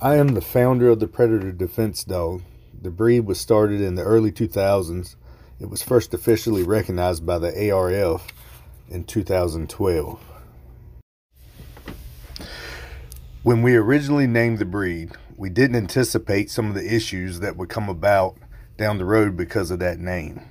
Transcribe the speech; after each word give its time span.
I 0.00 0.14
am 0.14 0.28
the 0.28 0.40
founder 0.40 0.90
of 0.90 1.00
the 1.00 1.08
Predator 1.08 1.50
Defense 1.50 2.04
Dog. 2.04 2.42
The 2.80 2.90
breed 2.92 3.26
was 3.26 3.40
started 3.40 3.80
in 3.80 3.96
the 3.96 4.04
early 4.04 4.30
2000s. 4.30 5.16
It 5.58 5.68
was 5.68 5.82
first 5.82 6.14
officially 6.14 6.62
recognized 6.62 7.26
by 7.26 7.38
the 7.38 7.72
ARF 7.72 8.28
in 8.88 9.02
2012. 9.02 10.20
When 13.42 13.60
we 13.60 13.74
originally 13.74 14.28
named 14.28 14.60
the 14.60 14.64
breed, 14.64 15.10
we 15.36 15.50
didn't 15.50 15.74
anticipate 15.74 16.48
some 16.48 16.68
of 16.68 16.74
the 16.74 16.94
issues 16.94 17.40
that 17.40 17.56
would 17.56 17.68
come 17.68 17.88
about 17.88 18.36
down 18.76 18.98
the 18.98 19.04
road 19.04 19.36
because 19.36 19.72
of 19.72 19.80
that 19.80 19.98
name. 19.98 20.42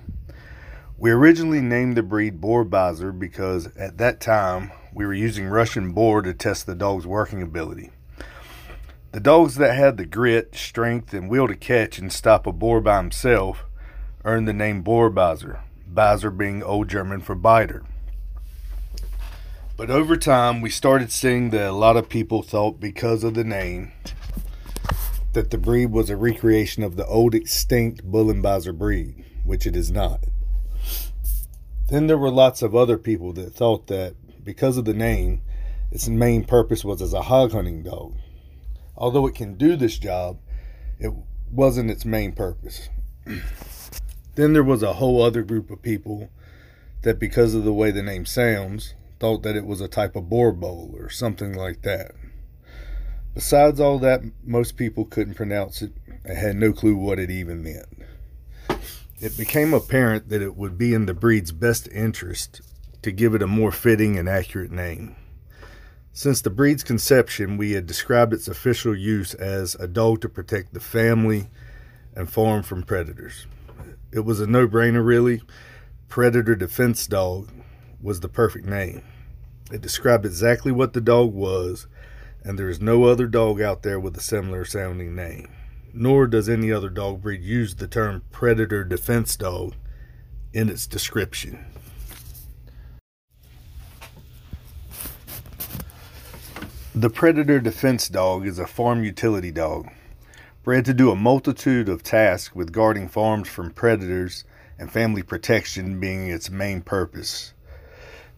We 0.98 1.10
originally 1.12 1.62
named 1.62 1.96
the 1.96 2.04
breed 2.04 2.42
Boar 2.42 2.66
Beisser 2.66 3.18
because 3.18 3.68
at 3.78 3.98
that 3.98 4.20
time 4.20 4.74
we 4.94 5.06
were 5.06 5.14
using 5.14 5.48
Russian 5.48 5.94
Boar 5.94 6.22
to 6.24 6.34
test 6.34 6.66
the 6.66 6.76
dog's 6.76 7.08
working 7.08 7.42
ability. 7.42 7.92
The 9.14 9.20
dogs 9.22 9.56
that 9.56 9.76
had 9.76 9.98
the 9.98 10.06
grit, 10.06 10.54
strength, 10.56 11.14
and 11.14 11.30
will 11.30 11.48
to 11.48 11.56
catch 11.56 11.98
and 11.98 12.12
stop 12.12 12.46
a 12.46 12.52
boar 12.52 12.82
by 12.82 12.98
himself 12.98 13.66
earned 14.26 14.48
the 14.48 14.54
name 14.54 14.82
Boar 14.82 15.10
Beisser, 15.10 15.62
Beisser 15.92 16.36
being 16.36 16.62
Old 16.62 16.90
German 16.90 17.22
for 17.22 17.34
biter. 17.34 17.84
But 19.78 19.90
over 19.90 20.18
time, 20.18 20.60
we 20.60 20.70
started 20.70 21.12
seeing 21.12 21.52
that 21.52 21.70
a 21.70 21.72
lot 21.72 21.96
of 21.96 22.10
people 22.10 22.42
thought 22.42 22.80
because 22.82 23.24
of 23.24 23.34
the 23.34 23.46
name 23.46 23.94
that 25.34 25.52
the 25.52 25.58
breed 25.58 25.92
was 25.92 26.10
a 26.10 26.18
recreation 26.18 26.84
of 26.84 26.96
the 26.96 27.06
old 27.06 27.34
extinct 27.34 28.04
Bull 28.04 28.34
breed, 28.34 29.24
which 29.46 29.66
it 29.66 29.76
is 29.76 29.90
not. 29.90 30.26
Then 31.90 32.08
there 32.08 32.18
were 32.18 32.32
lots 32.32 32.62
of 32.62 32.76
other 32.76 32.98
people 32.98 33.32
that 33.34 33.54
thought 33.54 33.88
that 33.88 34.16
because 34.44 34.78
of 34.78 34.86
the 34.86 34.94
name, 34.94 35.42
its 35.92 36.10
main 36.10 36.44
purpose 36.44 36.84
was 36.84 37.02
as 37.02 37.14
a 37.14 37.22
hog 37.22 37.54
hunting 37.54 37.84
dog. 37.84 38.16
Although 38.98 39.28
it 39.28 39.36
can 39.36 39.56
do 39.56 39.76
this 39.76 39.98
job, 39.98 40.40
it 41.00 41.14
wasn't 41.52 41.92
its 41.92 42.06
main 42.06 42.34
purpose. 42.34 42.90
then 44.36 44.54
there 44.54 44.64
was 44.64 44.84
a 44.84 44.94
whole 44.94 45.22
other 45.22 45.44
group 45.44 45.70
of 45.70 45.82
people 45.82 46.30
that 47.04 47.20
because 47.20 47.54
of 47.54 47.64
the 47.64 47.74
way 47.74 47.92
the 47.92 48.02
name 48.02 48.26
sounds, 48.26 48.96
thought 49.20 49.44
that 49.44 49.56
it 49.56 49.66
was 49.66 49.82
a 49.82 49.88
type 49.88 50.16
of 50.16 50.26
Boerboel 50.26 50.94
or 50.94 51.10
something 51.10 51.54
like 51.54 51.84
that. 51.84 52.12
Besides 53.34 53.80
all 53.80 54.00
that, 54.00 54.22
most 54.44 54.78
people 54.78 55.06
couldn't 55.06 55.36
pronounce 55.36 55.82
it 55.82 55.94
and 56.26 56.38
had 56.38 56.56
no 56.56 56.74
clue 56.74 56.96
what 56.96 57.20
it 57.20 57.30
even 57.30 57.64
meant. 57.64 57.86
It 59.20 59.38
became 59.38 59.74
apparent 59.74 60.30
that 60.30 60.42
it 60.42 60.56
would 60.56 60.78
be 60.78 60.94
in 60.94 61.06
the 61.06 61.14
breed's 61.14 61.52
best 61.52 61.88
interest 61.90 62.62
to 63.04 63.12
give 63.12 63.36
it 63.36 63.42
a 63.42 63.48
more 63.48 63.72
fitting 63.72 64.18
and 64.18 64.28
accurate 64.28 64.72
name. 64.72 65.16
Since 66.18 66.42
the 66.42 66.50
breed's 66.50 66.82
conception, 66.82 67.58
we 67.58 67.74
had 67.74 67.86
described 67.86 68.34
its 68.34 68.48
official 68.48 68.98
use 68.98 69.36
as 69.36 69.76
a 69.76 69.88
dog 69.88 70.22
to 70.22 70.28
protect 70.28 70.74
the 70.74 70.80
family 70.80 71.48
and 72.16 72.28
farm 72.28 72.64
from 72.64 72.82
predators. 72.82 73.46
It 74.12 74.22
was 74.22 74.40
a 74.40 74.48
no 74.48 74.68
brainer, 74.68 75.06
really. 75.06 75.44
Predator 76.10 76.56
Defense 76.56 77.06
Dog 77.06 77.52
was 78.02 78.22
the 78.22 78.30
perfect 78.30 78.66
name. 78.66 79.04
It 79.72 79.82
described 79.82 80.26
exactly 80.26 80.72
what 80.72 80.94
the 80.94 81.02
dog 81.02 81.36
was, 81.36 81.86
and 82.44 82.58
there 82.58 82.68
is 82.68 82.82
no 82.82 83.04
other 83.04 83.28
dog 83.28 83.62
out 83.62 83.84
there 83.84 84.00
with 84.00 84.18
a 84.18 84.22
similar 84.22 84.66
sounding 84.66 85.16
name. 85.16 85.48
Nor 85.94 86.26
does 86.26 86.50
any 86.50 86.72
other 86.72 86.90
dog 86.90 87.22
breed 87.22 87.44
use 87.44 87.76
the 87.76 87.88
term 87.88 88.24
predator 88.32 88.84
defense 88.84 89.36
dog 89.36 89.76
in 90.52 90.68
its 90.68 90.88
description. 90.88 91.64
The 97.00 97.12
Predator 97.12 97.60
Defense 97.60 98.10
Dog 98.10 98.48
is 98.48 98.58
a 98.58 98.66
farm 98.66 99.04
utility 99.04 99.52
dog, 99.52 99.88
bred 100.64 100.84
to 100.86 100.96
do 100.96 101.12
a 101.12 101.16
multitude 101.16 101.90
of 101.90 102.02
tasks 102.02 102.56
with 102.56 102.72
guarding 102.72 103.08
farms 103.08 103.48
from 103.48 103.70
predators 103.70 104.46
and 104.80 104.92
family 104.92 105.22
protection 105.22 106.00
being 106.00 106.28
its 106.28 106.50
main 106.50 106.82
purpose. 106.82 107.54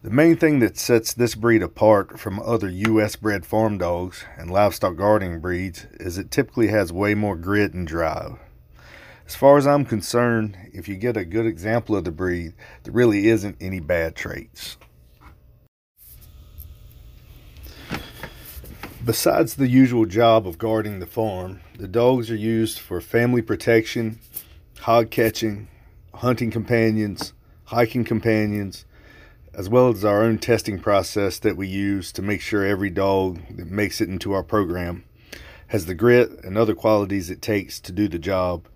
The 0.02 0.10
main 0.10 0.36
thing 0.36 0.58
that 0.58 0.76
sets 0.76 1.14
this 1.14 1.34
breed 1.34 1.62
apart 1.62 2.20
from 2.20 2.38
other 2.38 2.68
U.S. 2.68 3.16
bred 3.16 3.46
farm 3.46 3.78
dogs 3.78 4.26
and 4.36 4.50
livestock 4.50 4.94
guarding 4.94 5.40
breeds 5.40 5.86
is 5.98 6.18
it 6.18 6.30
typically 6.30 6.68
has 6.68 6.92
way 6.92 7.14
more 7.14 7.36
grit 7.36 7.72
and 7.72 7.86
drive. 7.86 8.32
As 9.26 9.34
far 9.34 9.56
as 9.56 9.66
I'm 9.66 9.86
concerned, 9.86 10.58
if 10.74 10.86
you 10.86 10.96
get 10.96 11.16
a 11.16 11.24
good 11.24 11.46
example 11.46 11.96
of 11.96 12.04
the 12.04 12.10
breed, 12.10 12.52
there 12.82 12.92
really 12.92 13.28
isn't 13.28 13.56
any 13.58 13.80
bad 13.80 14.14
traits. 14.14 14.76
Besides 19.10 19.56
the 19.56 19.66
usual 19.66 20.06
job 20.06 20.46
of 20.46 20.56
guarding 20.56 21.00
the 21.00 21.04
farm, 21.04 21.62
the 21.76 21.88
dogs 21.88 22.30
are 22.30 22.36
used 22.36 22.78
for 22.78 23.00
family 23.00 23.42
protection, 23.42 24.20
hog 24.82 25.10
catching, 25.10 25.66
hunting 26.14 26.52
companions, 26.52 27.32
hiking 27.64 28.04
companions, 28.04 28.84
as 29.52 29.68
well 29.68 29.88
as 29.88 30.04
our 30.04 30.22
own 30.22 30.38
testing 30.38 30.78
process 30.78 31.40
that 31.40 31.56
we 31.56 31.66
use 31.66 32.12
to 32.12 32.22
make 32.22 32.40
sure 32.40 32.64
every 32.64 32.88
dog 32.88 33.40
that 33.50 33.66
makes 33.66 34.00
it 34.00 34.08
into 34.08 34.32
our 34.32 34.44
program 34.44 35.02
has 35.66 35.86
the 35.86 35.94
grit 35.96 36.30
and 36.44 36.56
other 36.56 36.76
qualities 36.76 37.30
it 37.30 37.42
takes 37.42 37.80
to 37.80 37.90
do 37.90 38.06
the 38.06 38.16
job 38.16 38.68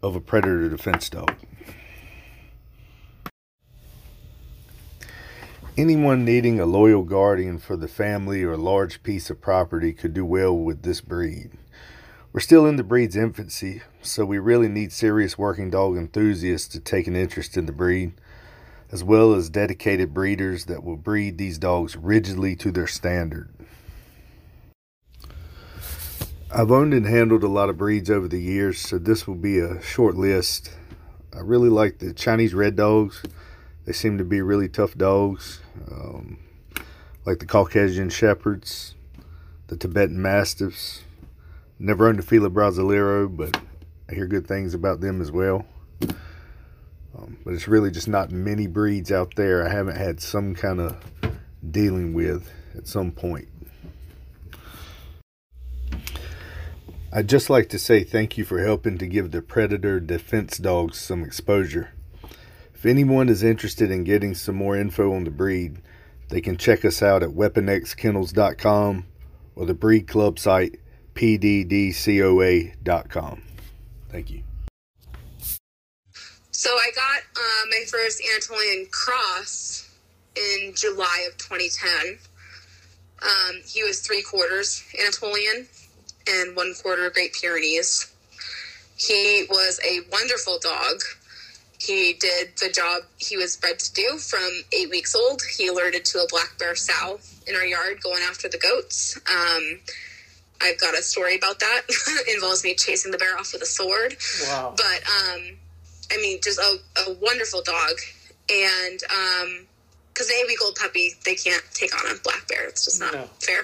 of 0.00 0.14
a 0.14 0.20
predator 0.20 0.68
defense 0.68 1.08
dog. 1.08 1.34
Anyone 5.76 6.24
needing 6.24 6.60
a 6.60 6.66
loyal 6.66 7.02
guardian 7.02 7.58
for 7.58 7.76
the 7.76 7.88
family 7.88 8.42
or 8.42 8.52
a 8.52 8.58
large 8.58 9.02
piece 9.02 9.30
of 9.30 9.40
property 9.40 9.94
could 9.94 10.12
do 10.12 10.24
well 10.24 10.54
with 10.54 10.82
this 10.82 11.00
breed. 11.00 11.52
We're 12.30 12.40
still 12.40 12.66
in 12.66 12.76
the 12.76 12.84
breed's 12.84 13.16
infancy, 13.16 13.80
so 14.02 14.26
we 14.26 14.38
really 14.38 14.68
need 14.68 14.92
serious 14.92 15.38
working 15.38 15.70
dog 15.70 15.96
enthusiasts 15.96 16.68
to 16.68 16.80
take 16.80 17.06
an 17.06 17.16
interest 17.16 17.56
in 17.56 17.64
the 17.64 17.72
breed 17.72 18.12
as 18.92 19.02
well 19.02 19.32
as 19.32 19.48
dedicated 19.48 20.12
breeders 20.12 20.66
that 20.66 20.84
will 20.84 20.98
breed 20.98 21.38
these 21.38 21.56
dogs 21.56 21.96
rigidly 21.96 22.54
to 22.54 22.70
their 22.70 22.86
standard. 22.86 23.48
I've 26.54 26.70
owned 26.70 26.92
and 26.92 27.06
handled 27.06 27.42
a 27.42 27.48
lot 27.48 27.70
of 27.70 27.78
breeds 27.78 28.10
over 28.10 28.28
the 28.28 28.42
years, 28.42 28.78
so 28.78 28.98
this 28.98 29.26
will 29.26 29.36
be 29.36 29.58
a 29.58 29.80
short 29.80 30.16
list. 30.16 30.70
I 31.34 31.40
really 31.40 31.70
like 31.70 31.98
the 31.98 32.12
Chinese 32.12 32.52
red 32.52 32.76
dogs. 32.76 33.22
They 33.84 33.92
seem 33.92 34.18
to 34.18 34.24
be 34.24 34.40
really 34.40 34.68
tough 34.68 34.96
dogs. 34.96 35.60
Um, 35.90 36.38
like 37.24 37.38
the 37.38 37.46
Caucasian 37.46 38.10
Shepherds, 38.10 38.94
the 39.68 39.76
Tibetan 39.76 40.20
Mastiffs. 40.20 41.02
Never 41.78 42.08
owned 42.08 42.20
a 42.20 42.22
Fila 42.22 42.50
Brasileiro, 42.50 43.34
but 43.34 43.60
I 44.08 44.14
hear 44.14 44.26
good 44.26 44.46
things 44.46 44.74
about 44.74 45.00
them 45.00 45.20
as 45.20 45.32
well. 45.32 45.66
Um, 46.02 47.38
but 47.44 47.54
it's 47.54 47.68
really 47.68 47.90
just 47.90 48.08
not 48.08 48.30
many 48.30 48.66
breeds 48.66 49.12
out 49.12 49.34
there 49.36 49.66
I 49.66 49.70
haven't 49.70 49.96
had 49.96 50.20
some 50.20 50.54
kind 50.54 50.80
of 50.80 50.96
dealing 51.68 52.12
with 52.14 52.50
at 52.76 52.86
some 52.86 53.12
point. 53.12 53.48
I'd 57.12 57.28
just 57.28 57.50
like 57.50 57.68
to 57.68 57.78
say 57.78 58.04
thank 58.04 58.38
you 58.38 58.44
for 58.44 58.64
helping 58.64 58.96
to 58.98 59.06
give 59.06 59.32
the 59.32 59.42
Predator 59.42 60.00
Defense 60.00 60.56
Dogs 60.56 60.98
some 60.98 61.22
exposure. 61.22 61.90
If 62.82 62.86
anyone 62.86 63.28
is 63.28 63.44
interested 63.44 63.92
in 63.92 64.02
getting 64.02 64.34
some 64.34 64.56
more 64.56 64.76
info 64.76 65.14
on 65.14 65.22
the 65.22 65.30
breed, 65.30 65.80
they 66.30 66.40
can 66.40 66.56
check 66.56 66.84
us 66.84 67.00
out 67.00 67.22
at 67.22 67.28
weaponxkennels.com 67.28 69.06
or 69.54 69.66
the 69.66 69.74
breed 69.74 70.08
club 70.08 70.40
site 70.40 70.80
pddcoa.com. 71.14 71.92
Thank 74.08 74.30
you. 74.30 74.42
So 76.50 76.70
I 76.70 76.90
got 76.96 77.20
uh, 77.36 77.66
my 77.70 77.84
first 77.86 78.20
Anatolian 78.32 78.88
cross 78.90 79.88
in 80.34 80.72
July 80.74 81.28
of 81.30 81.38
2010. 81.38 82.18
Um, 83.22 83.60
he 83.64 83.84
was 83.84 84.00
three 84.00 84.22
quarters 84.22 84.82
Anatolian 85.00 85.68
and 86.28 86.56
one 86.56 86.74
quarter 86.82 87.08
Great 87.10 87.32
Pyrenees. 87.32 88.12
He 88.96 89.46
was 89.48 89.78
a 89.88 90.00
wonderful 90.10 90.58
dog. 90.60 91.00
He 91.84 92.12
did 92.12 92.56
the 92.60 92.68
job 92.68 93.02
he 93.18 93.36
was 93.36 93.56
bred 93.56 93.78
to 93.80 93.92
do 93.92 94.18
from 94.18 94.48
eight 94.72 94.88
weeks 94.90 95.16
old. 95.16 95.42
He 95.56 95.66
alerted 95.66 96.04
to 96.06 96.18
a 96.18 96.26
black 96.28 96.56
bear 96.58 96.76
sow 96.76 97.18
in 97.46 97.56
our 97.56 97.64
yard 97.64 98.00
going 98.00 98.22
after 98.22 98.48
the 98.48 98.58
goats. 98.58 99.18
Um, 99.28 99.80
I've 100.60 100.78
got 100.78 100.96
a 100.96 101.02
story 101.02 101.36
about 101.36 101.58
that. 101.58 101.82
it 101.88 102.34
involves 102.34 102.62
me 102.62 102.74
chasing 102.74 103.10
the 103.10 103.18
bear 103.18 103.36
off 103.36 103.52
with 103.52 103.62
a 103.62 103.66
sword. 103.66 104.16
Wow. 104.44 104.74
But 104.76 105.02
um, 105.08 105.42
I 106.12 106.18
mean, 106.18 106.38
just 106.42 106.60
a, 106.60 106.78
a 107.08 107.14
wonderful 107.14 107.62
dog. 107.62 107.98
And 108.48 109.00
because 109.00 110.30
um, 110.30 110.36
an 110.36 110.40
eight 110.40 110.46
week 110.46 110.62
old 110.62 110.76
puppy, 110.76 111.14
they 111.24 111.34
can't 111.34 111.64
take 111.74 111.92
on 111.94 112.14
a 112.14 112.18
black 112.20 112.46
bear. 112.46 112.68
It's 112.68 112.84
just 112.84 113.00
not 113.00 113.12
no. 113.12 113.24
fair. 113.40 113.60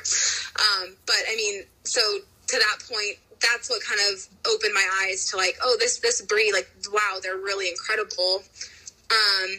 Um, 0.58 0.96
but 1.06 1.16
I 1.30 1.36
mean, 1.36 1.62
so 1.84 2.00
to 2.48 2.56
that 2.56 2.78
point, 2.90 3.18
that's 3.40 3.70
what 3.70 3.82
kind 3.82 4.00
of 4.12 4.26
opened 4.52 4.74
my 4.74 4.88
eyes 5.02 5.30
to 5.30 5.36
like, 5.36 5.56
oh, 5.62 5.76
this 5.78 5.98
this 5.98 6.22
breed, 6.22 6.52
like, 6.52 6.68
wow, 6.92 7.18
they're 7.22 7.36
really 7.36 7.68
incredible. 7.68 8.42
Um, 9.10 9.50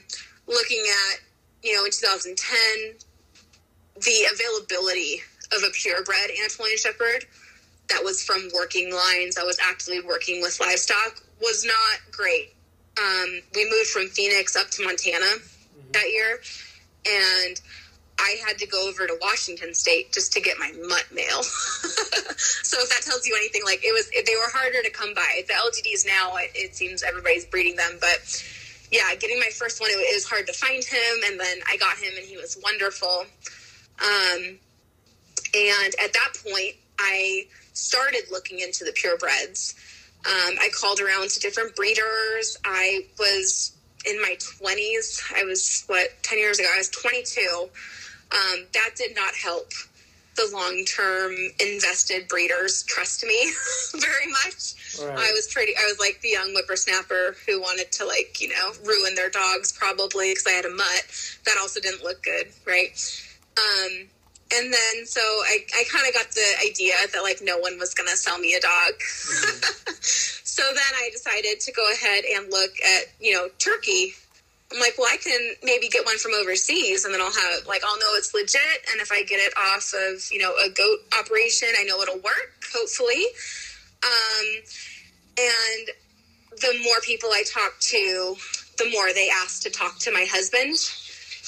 looking 0.48 0.84
at, 1.12 1.20
you 1.64 1.74
know, 1.76 1.86
in 1.86 1.92
2010, 1.92 2.96
the 3.96 4.28
availability 4.34 5.22
of 5.52 5.64
a 5.64 5.72
purebred 5.72 6.32
Anatolian 6.40 6.78
Shepherd 6.78 7.26
that 7.90 8.04
was 8.04 8.24
from 8.24 8.50
working 8.54 8.94
lines, 8.94 9.36
that 9.36 9.46
was 9.46 9.58
actively 9.60 10.02
working 10.02 10.42
with 10.42 10.60
livestock, 10.60 11.22
was 11.42 11.66
not 11.66 12.12
great. 12.12 12.54
Um, 12.98 13.42
we 13.56 13.70
moved 13.70 13.90
from 13.90 14.08
Phoenix 14.10 14.56
up 14.56 14.70
to 14.72 14.84
Montana 14.84 15.26
mm-hmm. 15.26 15.92
that 15.92 16.10
year, 16.12 16.42
and 17.06 17.60
I 18.20 18.36
had 18.46 18.58
to 18.60 18.68
go 18.68 18.88
over 18.90 19.08
to 19.08 19.18
Washington 19.22 19.74
State 19.74 20.12
just 20.12 20.34
to 20.34 20.42
get 20.42 20.58
my 20.60 20.72
mutt 20.88 21.06
male. 21.14 21.42
so 21.44 22.78
if 22.82 22.90
that 22.90 23.02
tells 23.02 23.26
you 23.26 23.36
anything, 23.36 23.62
like 23.64 23.84
it 23.84 23.94
was, 23.94 24.10
they 24.10 24.36
were 24.36 24.50
harder 24.52 24.84
to 24.84 24.90
come 24.90 25.14
by. 25.14 25.42
The 25.48 25.54
LGDs 25.54 26.06
now, 26.06 26.36
it, 26.36 26.52
it 26.54 26.76
seems 26.76 27.02
everybody's 27.02 27.46
breeding 27.46 27.76
them, 27.76 27.98
but 28.00 28.44
yeah, 28.92 29.14
getting 29.16 29.40
my 29.40 29.50
first 29.54 29.80
one, 29.80 29.90
it, 29.90 29.94
it, 29.94 30.16
was 30.16 30.26
hard 30.26 30.48
to 30.48 30.54
find 30.54 30.84
him, 30.84 31.32
and 31.32 31.40
then 31.40 31.60
I 31.68 31.78
got 31.78 31.98
him, 31.98 32.12
and 32.18 32.26
he 32.26 32.38
was 32.38 32.58
wonderful. 32.62 33.26
Um, 34.02 34.60
and 35.54 35.96
at 36.04 36.14
that 36.14 36.34
point, 36.46 36.76
I 37.00 37.48
started 37.74 38.24
looking 38.32 38.60
into 38.60 38.84
the 38.84 38.92
purebreds. 38.92 39.76
Um, 40.26 40.58
I 40.60 40.70
called 40.78 41.00
around 41.00 41.30
to 41.30 41.40
different 41.40 41.76
breeders. 41.76 42.58
I 42.66 43.06
was 43.18 43.78
in 44.06 44.22
my 44.22 44.36
20s. 44.40 45.22
I 45.36 45.44
was, 45.44 45.84
what, 45.88 46.10
10 46.24 46.38
years 46.40 46.60
ago? 46.60 46.68
I 46.74 46.78
was 46.78 46.90
22. 46.90 47.70
Um, 48.32 48.66
that 48.74 48.92
did 48.96 49.16
not 49.16 49.34
help 49.36 49.72
the 50.36 50.50
long 50.54 50.86
term 50.86 51.36
invested 51.60 52.28
breeders 52.28 52.84
trust 52.84 53.24
me 53.26 53.52
very 54.00 54.28
much. 54.32 54.76
Right. 55.02 55.18
I 55.18 55.32
was 55.32 55.52
pretty, 55.52 55.74
I 55.78 55.86
was 55.88 56.00
like 56.00 56.20
the 56.22 56.30
young 56.30 56.54
whippersnapper 56.54 57.36
who 57.46 57.60
wanted 57.62 57.92
to, 57.94 58.06
like, 58.06 58.40
you 58.40 58.50
know, 58.50 58.72
ruin 58.86 59.16
their 59.16 59.30
dogs 59.30 59.72
probably 59.72 60.32
because 60.32 60.48
I 60.48 60.52
had 60.52 60.66
a 60.66 60.70
mutt. 60.70 61.04
That 61.46 61.58
also 61.60 61.80
didn't 61.80 62.04
look 62.04 62.24
good, 62.24 62.48
right? 62.66 62.92
Um, 63.58 64.08
and 64.52 64.74
then 64.74 65.06
so 65.06 65.22
I, 65.22 65.60
I 65.76 65.84
kind 65.92 66.08
of 66.08 66.14
got 66.14 66.32
the 66.32 66.48
idea 66.66 66.94
that 67.14 67.22
like 67.22 67.40
no 67.44 67.58
one 67.60 67.78
was 67.78 67.94
going 67.94 68.10
to 68.10 68.18
sell 68.18 68.40
me 68.40 68.56
a 68.56 68.60
dog. 68.60 68.94
Mm-hmm. 68.98 69.92
so 70.02 70.64
then 70.64 70.94
I 70.96 71.10
decided 71.12 71.60
to 71.60 71.72
go 71.72 71.86
ahead 71.92 72.24
and 72.36 72.52
look 72.52 72.72
at, 72.84 73.06
you 73.20 73.34
know, 73.34 73.50
Turkey. 73.60 74.14
I'm 74.72 74.80
like, 74.80 74.94
well, 74.98 75.08
I 75.12 75.18
can 75.18 75.56
maybe 75.64 75.90
get 75.90 76.06
one 76.06 76.18
from 76.20 76.34
overseas 76.34 77.06
and 77.06 77.14
then 77.14 77.22
I'll 77.22 77.32
have, 77.32 77.66
like, 77.68 77.82
I'll 77.84 77.98
know 77.98 78.14
it's 78.14 78.34
legit. 78.34 78.86
And 78.92 79.02
if 79.02 79.12
I 79.12 79.24
get 79.24 79.38
it 79.38 79.54
off 79.58 79.94
of, 79.94 80.22
you 80.32 80.40
know, 80.40 80.54
a 80.64 80.70
goat 80.70 81.00
operation, 81.18 81.70
I 81.78 81.84
know 81.84 82.00
it'll 82.02 82.20
work, 82.20 82.64
hopefully. 82.72 83.26
Um, 84.04 84.46
and 85.40 85.90
the 86.62 86.80
more 86.84 87.00
people 87.02 87.30
I 87.32 87.44
talk 87.52 87.80
to, 87.80 88.36
the 88.78 88.90
more 88.92 89.12
they 89.14 89.30
ask 89.30 89.64
to 89.64 89.70
talk 89.70 89.98
to 90.00 90.12
my 90.12 90.26
husband, 90.30 90.78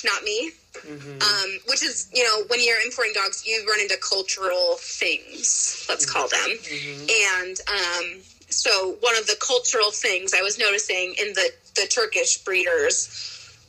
not 0.04 0.24
me. 0.24 0.52
Mm-hmm. 0.74 1.22
Um, 1.22 1.60
which 1.68 1.84
is, 1.84 2.10
you 2.14 2.24
know, 2.24 2.44
when 2.48 2.64
you're 2.64 2.80
importing 2.80 3.12
dogs, 3.14 3.46
you 3.46 3.64
run 3.70 3.82
into 3.82 3.98
cultural 3.98 4.78
things, 4.80 5.86
let's 5.90 6.10
call 6.10 6.30
them. 6.30 6.40
Mm-hmm. 6.40 7.44
And 7.44 7.60
um, 7.68 8.22
so, 8.48 8.96
one 9.02 9.18
of 9.18 9.28
the 9.28 9.36
cultural 9.46 9.92
things 9.92 10.34
I 10.34 10.42
was 10.42 10.58
noticing 10.58 11.16
in 11.20 11.34
the, 11.34 11.52
the 11.76 11.88
Turkish 11.88 12.44
breeders 12.44 13.10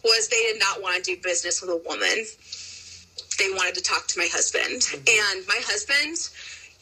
was 0.04 0.28
they 0.28 0.43
did 0.43 0.58
not 0.58 0.82
want 0.82 1.04
to 1.04 1.14
do 1.14 1.22
business 1.22 1.60
with 1.60 1.70
a 1.70 1.76
woman. 1.88 2.25
They 3.38 3.50
wanted 3.54 3.75
to 3.76 3.82
talk 3.82 4.06
to 4.08 4.19
my 4.19 4.28
husband. 4.31 4.82
Mm-hmm. 4.82 5.37
And 5.37 5.46
my 5.46 5.60
husband 5.64 6.16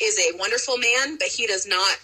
is 0.01 0.19
a 0.19 0.37
wonderful 0.39 0.79
man, 0.79 1.17
but 1.19 1.29
he 1.29 1.47
does 1.47 1.67
not 1.67 1.99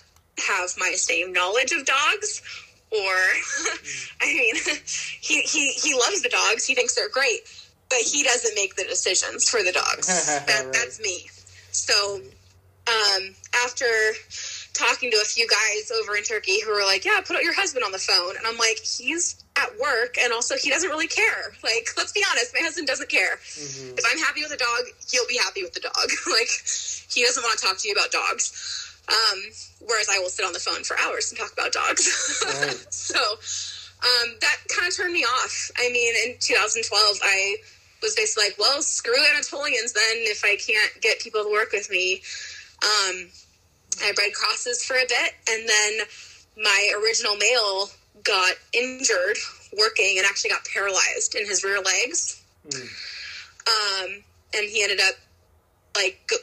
have 0.47 0.71
my 0.79 0.93
same 0.95 1.33
knowledge 1.33 1.73
of 1.73 1.87
dogs 1.87 2.43
or 2.91 2.99
I 4.21 4.27
mean 4.27 4.55
he, 5.21 5.41
he 5.41 5.73
he 5.73 5.95
loves 5.95 6.21
the 6.21 6.29
dogs 6.29 6.67
he 6.67 6.75
thinks 6.75 6.95
they're 6.95 7.09
great 7.09 7.41
but 7.89 7.99
he 7.99 8.23
doesn't 8.23 8.55
make 8.55 8.77
the 8.77 8.85
decisions 8.85 9.49
for 9.49 9.63
the 9.63 9.73
dogs. 9.73 10.07
that, 10.47 10.65
right. 10.65 10.73
That's 10.73 11.01
me. 11.01 11.29
So 11.73 12.21
um, 12.89 13.35
after 13.65 13.85
talking 14.77 15.11
to 15.11 15.17
a 15.17 15.25
few 15.25 15.49
guys 15.49 15.91
over 15.91 16.17
in 16.17 16.23
Turkey 16.23 16.61
who 16.61 16.71
were 16.71 16.85
like, 16.85 17.05
"Yeah, 17.05 17.21
put 17.21 17.43
your 17.43 17.55
husband 17.55 17.85
on 17.85 17.93
the 17.93 17.99
phone," 17.99 18.37
and 18.37 18.47
I'm 18.47 18.59
like, 18.59 18.79
"He's 18.79 19.43
at 19.57 19.79
work, 19.79 20.17
and 20.21 20.33
also 20.33 20.57
he 20.57 20.71
doesn't 20.71 20.91
really 20.91 21.09
care. 21.09 21.53
Like, 21.67 21.89
let's 21.97 22.13
be 22.13 22.23
honest, 22.31 22.55
my 22.55 22.61
husband 22.63 22.87
doesn't 22.87 23.09
care. 23.09 23.37
Mm-hmm. 23.37 23.99
If 23.99 24.05
I'm 24.09 24.19
happy 24.19 24.43
with 24.43 24.53
a 24.53 24.57
dog, 24.57 24.87
he'll 25.11 25.27
be 25.27 25.37
happy 25.37 25.63
with 25.63 25.73
the 25.73 25.81
dog. 25.81 25.95
like, 26.31 26.49
he 27.11 27.25
doesn't 27.25 27.43
want 27.43 27.59
to 27.59 27.67
talk 27.67 27.79
to 27.79 27.89
you 27.89 27.95
about 27.95 28.13
dogs." 28.13 28.83
Um, 29.09 29.39
whereas 29.87 30.09
I 30.11 30.19
will 30.19 30.29
sit 30.29 30.45
on 30.45 30.53
the 30.53 30.59
phone 30.59 30.83
for 30.83 30.99
hours 30.99 31.31
and 31.31 31.39
talk 31.39 31.53
about 31.53 31.73
dogs. 31.73 32.43
Right. 32.45 32.87
so 32.93 33.19
um, 33.19 34.37
that 34.41 34.57
kind 34.75 34.89
of 34.89 34.97
turned 34.97 35.13
me 35.13 35.23
off. 35.23 35.71
I 35.79 35.91
mean, 35.91 36.15
in 36.27 36.37
2012, 36.41 37.19
I 37.23 37.57
was 38.03 38.15
basically 38.15 38.51
like, 38.51 38.59
well, 38.59 38.83
screw 38.83 39.15
Anatolians 39.35 39.93
then 39.93 40.27
if 40.27 40.45
I 40.45 40.57
can't 40.57 41.01
get 41.01 41.21
people 41.21 41.45
to 41.45 41.51
work 41.51 41.73
with 41.73 41.91
me. 41.91 42.23
Um, 42.83 43.29
I 44.03 44.13
bred 44.13 44.33
crosses 44.33 44.85
for 44.85 44.95
a 44.95 45.07
bit, 45.09 45.33
and 45.49 45.69
then 45.69 46.07
my 46.57 46.93
original 47.03 47.37
male 47.37 47.91
got 48.23 48.55
injured 48.73 49.37
working 49.79 50.17
and 50.19 50.27
actually 50.27 50.51
got 50.51 50.65
paralyzed 50.73 51.35
in 51.35 51.47
his 51.47 51.63
rear 51.65 51.81
legs. 51.81 52.43
Mm. 52.69 52.89
Um, 53.69 54.25
and 54.55 54.69
he 54.69 54.83
ended 54.83 55.01
up 55.01 55.15
like 55.95 56.21
g- 56.31 56.37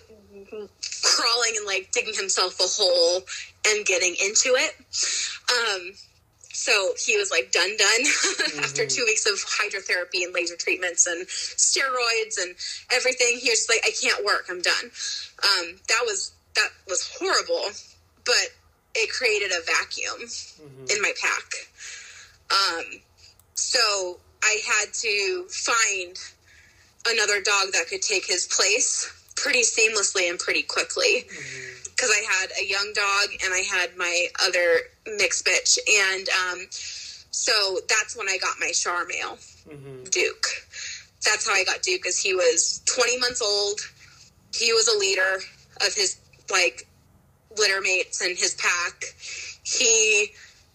crawling 1.04 1.54
and 1.58 1.66
like 1.66 1.92
digging 1.92 2.14
himself 2.14 2.60
a 2.60 2.64
hole 2.64 3.24
and 3.68 3.86
getting 3.86 4.16
into 4.24 4.50
it. 4.56 4.76
Um, 5.52 5.94
so 6.54 6.94
he 7.04 7.18
was 7.18 7.32
like 7.32 7.52
done, 7.52 7.76
done 7.78 8.02
mm-hmm. 8.04 8.60
after 8.60 8.86
two 8.86 9.04
weeks 9.06 9.26
of 9.26 9.34
hydrotherapy 9.36 10.24
and 10.24 10.34
laser 10.34 10.56
treatments 10.56 11.08
and 11.08 11.26
steroids 11.28 12.42
and 12.42 12.56
everything. 12.92 13.38
He 13.40 13.50
was 13.50 13.66
just 13.66 13.70
like, 13.70 13.82
I 13.86 13.92
can't 13.92 14.24
work. 14.24 14.46
I'm 14.50 14.62
done. 14.62 14.86
Um, 15.44 15.80
that 15.90 16.04
was 16.06 16.32
that 16.56 16.70
was 16.88 17.16
horrible, 17.20 17.72
but 18.26 18.50
it 18.96 19.10
created 19.12 19.52
a 19.52 19.62
vacuum 19.66 20.28
mm-hmm. 20.28 20.86
in 20.90 21.02
my 21.02 21.12
pack. 21.22 21.54
Um, 22.52 23.02
so 23.56 24.20
I 24.44 24.60
had 24.66 24.94
to 24.94 25.48
find 25.50 26.18
another 27.08 27.42
dog 27.42 27.74
that 27.74 27.88
could 27.90 28.02
take 28.02 28.26
his 28.26 28.48
place 28.48 29.12
pretty 29.36 29.62
seamlessly 29.62 30.30
and 30.30 30.40
pretty 30.40 30.64
quickly. 30.64 31.26
Mm-hmm 31.28 31.74
because 32.04 32.12
I 32.12 32.42
had 32.42 32.50
a 32.60 32.68
young 32.68 32.92
dog 32.94 33.30
and 33.44 33.54
I 33.54 33.60
had 33.60 33.96
my 33.96 34.28
other 34.46 34.80
mixed 35.18 35.46
bitch, 35.46 35.78
and 35.88 36.28
um, 36.30 36.68
so 36.70 37.80
that's 37.88 38.18
when 38.18 38.28
I 38.28 38.38
got 38.38 38.56
my 38.60 38.72
Shar 38.72 39.06
male, 39.06 39.38
mm-hmm. 39.70 40.04
Duke. 40.10 40.46
That's 41.26 41.48
how 41.48 41.54
I 41.54 41.64
got 41.64 41.82
Duke, 41.82 42.02
because 42.02 42.20
he 42.20 42.34
was 42.34 42.82
20 42.86 43.20
months 43.20 43.42
old. 43.42 43.80
He 44.54 44.74
was 44.74 44.88
a 44.90 45.00
leader 45.00 45.40
of 45.86 45.94
his 45.94 46.20
like 46.52 46.88
litter 47.58 47.82
mates 47.82 48.22
and 48.22 48.38
his 48.38 48.56
pack. 48.56 49.04
He 49.64 50.30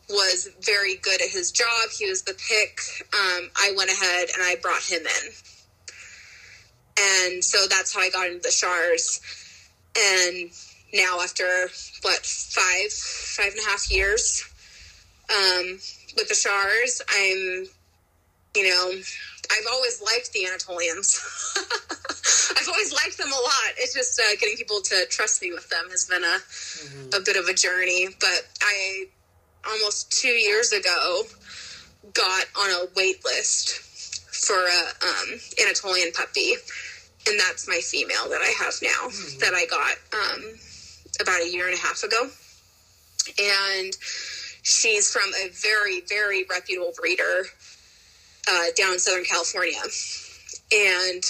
was 0.09 0.49
very 0.63 0.97
good 0.97 1.21
at 1.21 1.29
his 1.29 1.53
job. 1.53 1.91
He 1.97 2.09
was 2.09 2.23
the 2.23 2.35
pick. 2.35 2.81
Um, 3.13 3.51
I 3.57 3.73
went 3.77 3.91
ahead 3.91 4.29
and 4.35 4.43
I 4.43 4.57
brought 4.63 4.83
him 4.83 5.03
in. 5.03 5.33
And 7.01 7.45
so 7.45 7.67
that's 7.69 7.95
how 7.95 8.01
I 8.01 8.11
got 8.11 8.27
into 8.27 8.41
the 8.41 8.51
Shars. 8.51 9.21
And 9.97 10.51
now 10.95 11.21
after 11.21 11.69
what 12.03 12.25
five 12.25 12.93
five 12.93 13.53
and 13.53 13.61
a 13.67 13.71
half 13.71 13.91
years 13.91 14.45
um, 15.31 15.79
with 16.17 16.29
the 16.29 16.35
Shars. 16.35 17.03
I'm, 17.09 17.67
you 18.57 18.69
know, 18.69 18.93
I've 19.51 19.67
always 19.73 20.03
liked 20.03 20.33
the 20.33 20.47
Anatolians. 20.47 21.19
I've 22.59 22.69
always 22.69 22.93
liked 22.93 23.19
them 23.19 23.29
a 23.29 23.41
lot. 23.41 23.71
It's 23.77 23.95
just 23.95 24.21
uh, 24.21 24.37
getting 24.39 24.57
people 24.57 24.81
to 24.81 25.07
trust 25.09 25.43
me 25.43 25.53
with 25.53 25.69
them 25.71 25.91
has 25.91 26.05
been 26.05 26.23
a 26.23 26.27
mm-hmm. 26.27 27.09
a 27.15 27.21
bit 27.25 27.37
of 27.37 27.47
a 27.47 27.55
journey. 27.55 28.09
But 28.21 28.47
I 28.61 29.07
almost 29.69 30.13
two 30.13 30.29
years 30.29 30.73
ago 30.73 31.23
got 32.13 32.45
on 32.59 32.71
a 32.71 32.87
wait 32.97 33.25
list 33.25 33.71
for 34.47 34.57
a 34.57 35.07
um, 35.07 35.41
Anatolian 35.63 36.13
puppy, 36.13 36.55
and 37.27 37.41
that's 37.41 37.67
my 37.67 37.81
female 37.83 38.29
that 38.29 38.41
I 38.43 38.53
have 38.65 38.75
now 38.83 39.09
mm-hmm. 39.09 39.39
that 39.41 39.55
I 39.55 39.67
got. 39.67 39.97
Um, 40.13 40.59
about 41.21 41.43
a 41.43 41.51
year 41.51 41.67
and 41.67 41.75
a 41.75 41.81
half 41.81 42.03
ago. 42.03 42.29
And 43.39 43.97
she's 44.63 45.13
from 45.13 45.31
a 45.45 45.51
very, 45.51 46.03
very 46.03 46.45
reputable 46.49 46.93
breeder 46.97 47.45
uh, 48.49 48.65
down 48.77 48.95
in 48.95 48.99
Southern 48.99 49.25
California. 49.25 49.81
And 50.73 51.23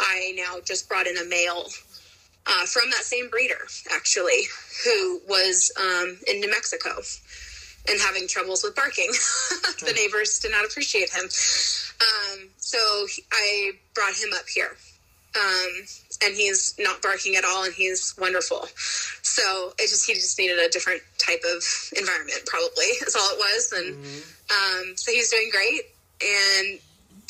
I 0.00 0.34
now 0.36 0.60
just 0.64 0.88
brought 0.88 1.06
in 1.06 1.16
a 1.18 1.24
male 1.24 1.66
uh, 2.46 2.66
from 2.66 2.90
that 2.90 3.04
same 3.04 3.28
breeder, 3.30 3.66
actually, 3.92 4.48
who 4.84 5.20
was 5.28 5.70
um, 5.78 6.18
in 6.28 6.40
New 6.40 6.50
Mexico 6.50 6.90
and 7.88 8.00
having 8.00 8.28
troubles 8.28 8.62
with 8.62 8.74
barking. 8.74 9.10
the 9.80 9.86
hmm. 9.90 9.94
neighbors 9.96 10.38
did 10.38 10.52
not 10.52 10.64
appreciate 10.64 11.10
him. 11.10 11.24
Um, 11.24 12.48
so 12.58 12.78
I 13.32 13.72
brought 13.94 14.14
him 14.14 14.30
up 14.34 14.48
here. 14.48 14.76
Um, 15.34 15.86
and 16.24 16.34
he's 16.34 16.74
not 16.78 17.00
barking 17.00 17.36
at 17.36 17.44
all 17.44 17.64
and 17.64 17.72
he's 17.72 18.14
wonderful 18.18 18.68
so 19.22 19.72
it 19.78 19.88
just 19.88 20.06
he 20.06 20.12
just 20.12 20.38
needed 20.38 20.58
a 20.58 20.68
different 20.68 21.00
type 21.16 21.40
of 21.56 21.64
environment 21.96 22.38
probably 22.44 22.84
is 22.84 23.16
all 23.16 23.30
it 23.32 23.38
was 23.38 23.72
and 23.72 23.96
mm-hmm. 23.96 24.90
um, 24.90 24.96
so 24.96 25.10
he's 25.10 25.30
doing 25.30 25.48
great 25.50 25.82
and 26.22 26.78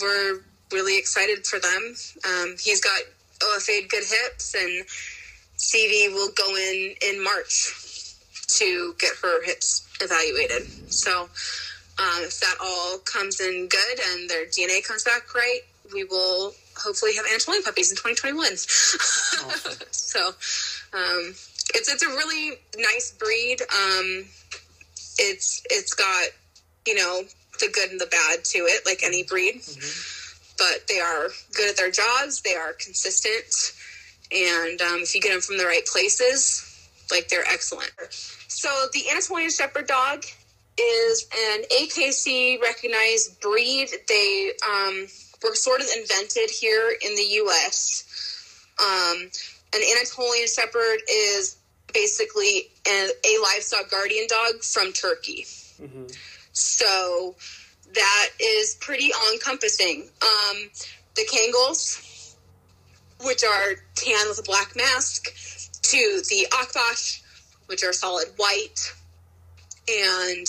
we're 0.00 0.40
really 0.72 0.98
excited 0.98 1.46
for 1.46 1.58
them 1.58 1.94
um, 2.24 2.56
he's 2.60 2.80
got 2.80 3.00
OFA 3.40 3.88
good 3.88 4.04
hips 4.04 4.54
and 4.54 4.86
CV 5.58 6.12
will 6.12 6.30
go 6.36 6.56
in 6.56 6.94
in 7.02 7.22
March 7.22 7.72
to 8.58 8.94
get 8.98 9.12
her 9.22 9.44
hips 9.44 9.86
evaluated. 10.00 10.66
So 10.92 11.22
um, 11.22 12.22
if 12.22 12.40
that 12.40 12.56
all 12.60 12.98
comes 12.98 13.40
in 13.40 13.68
good 13.68 14.00
and 14.12 14.28
their 14.28 14.46
DNA 14.46 14.84
comes 14.84 15.04
back 15.04 15.34
right, 15.34 15.60
we 15.92 16.04
will 16.04 16.52
hopefully 16.76 17.14
have 17.16 17.26
Anatolian 17.26 17.62
puppies 17.62 17.90
in 17.90 17.96
2021. 17.96 18.46
Awesome. 18.52 19.86
so 19.90 20.28
um, 20.92 21.34
it's 21.74 21.88
it's 21.88 22.02
a 22.02 22.08
really 22.08 22.58
nice 22.76 23.12
breed. 23.12 23.60
Um, 23.62 24.24
it's 25.18 25.62
it's 25.70 25.94
got 25.94 26.26
you 26.86 26.94
know 26.94 27.22
the 27.62 27.72
good 27.72 27.90
and 27.90 28.00
the 28.00 28.06
bad 28.06 28.44
to 28.44 28.58
it, 28.58 28.84
like 28.84 29.02
any 29.02 29.22
breed. 29.22 29.56
Mm-hmm. 29.56 30.54
But 30.58 30.86
they 30.88 31.00
are 31.00 31.28
good 31.54 31.70
at 31.70 31.76
their 31.76 31.90
jobs. 31.90 32.42
They 32.42 32.54
are 32.54 32.74
consistent, 32.74 33.72
and 34.30 34.80
um, 34.82 35.00
if 35.00 35.14
you 35.14 35.20
get 35.20 35.32
them 35.32 35.40
from 35.40 35.56
the 35.56 35.64
right 35.64 35.84
places, 35.86 36.68
like 37.10 37.28
they're 37.28 37.44
excellent. 37.50 37.92
So 38.48 38.68
the 38.92 39.08
Anatolian 39.10 39.50
Shepherd 39.50 39.86
dog 39.86 40.24
is 40.78 41.26
an 41.52 41.62
AKC 41.70 42.60
recognized 42.60 43.40
breed. 43.40 43.88
They 44.08 44.52
um, 44.64 45.06
were 45.42 45.54
sort 45.54 45.80
of 45.80 45.86
invented 45.96 46.50
here 46.50 46.94
in 47.04 47.14
the 47.16 47.22
U.S. 47.22 48.04
Um, 48.80 49.30
an 49.74 49.80
Anatolian 49.96 50.46
Shepherd 50.48 50.98
is 51.10 51.56
basically 51.92 52.70
a, 52.86 53.08
a 53.24 53.42
livestock 53.42 53.90
guardian 53.90 54.26
dog 54.28 54.62
from 54.62 54.92
Turkey. 54.92 55.44
Mm-hmm. 55.80 56.06
So 56.52 57.34
that 57.94 58.28
is 58.40 58.76
pretty 58.80 59.12
all 59.12 59.32
encompassing. 59.32 60.08
Um, 60.22 60.70
the 61.14 61.26
Kangals, 61.26 62.34
which 63.24 63.44
are 63.44 63.74
tan 63.94 64.28
with 64.28 64.38
a 64.38 64.42
black 64.42 64.74
mask, 64.76 65.28
to 65.82 66.22
the 66.28 66.46
Akbash, 66.52 67.22
which 67.66 67.84
are 67.84 67.92
solid 67.92 68.28
white, 68.36 68.92
and 69.88 70.46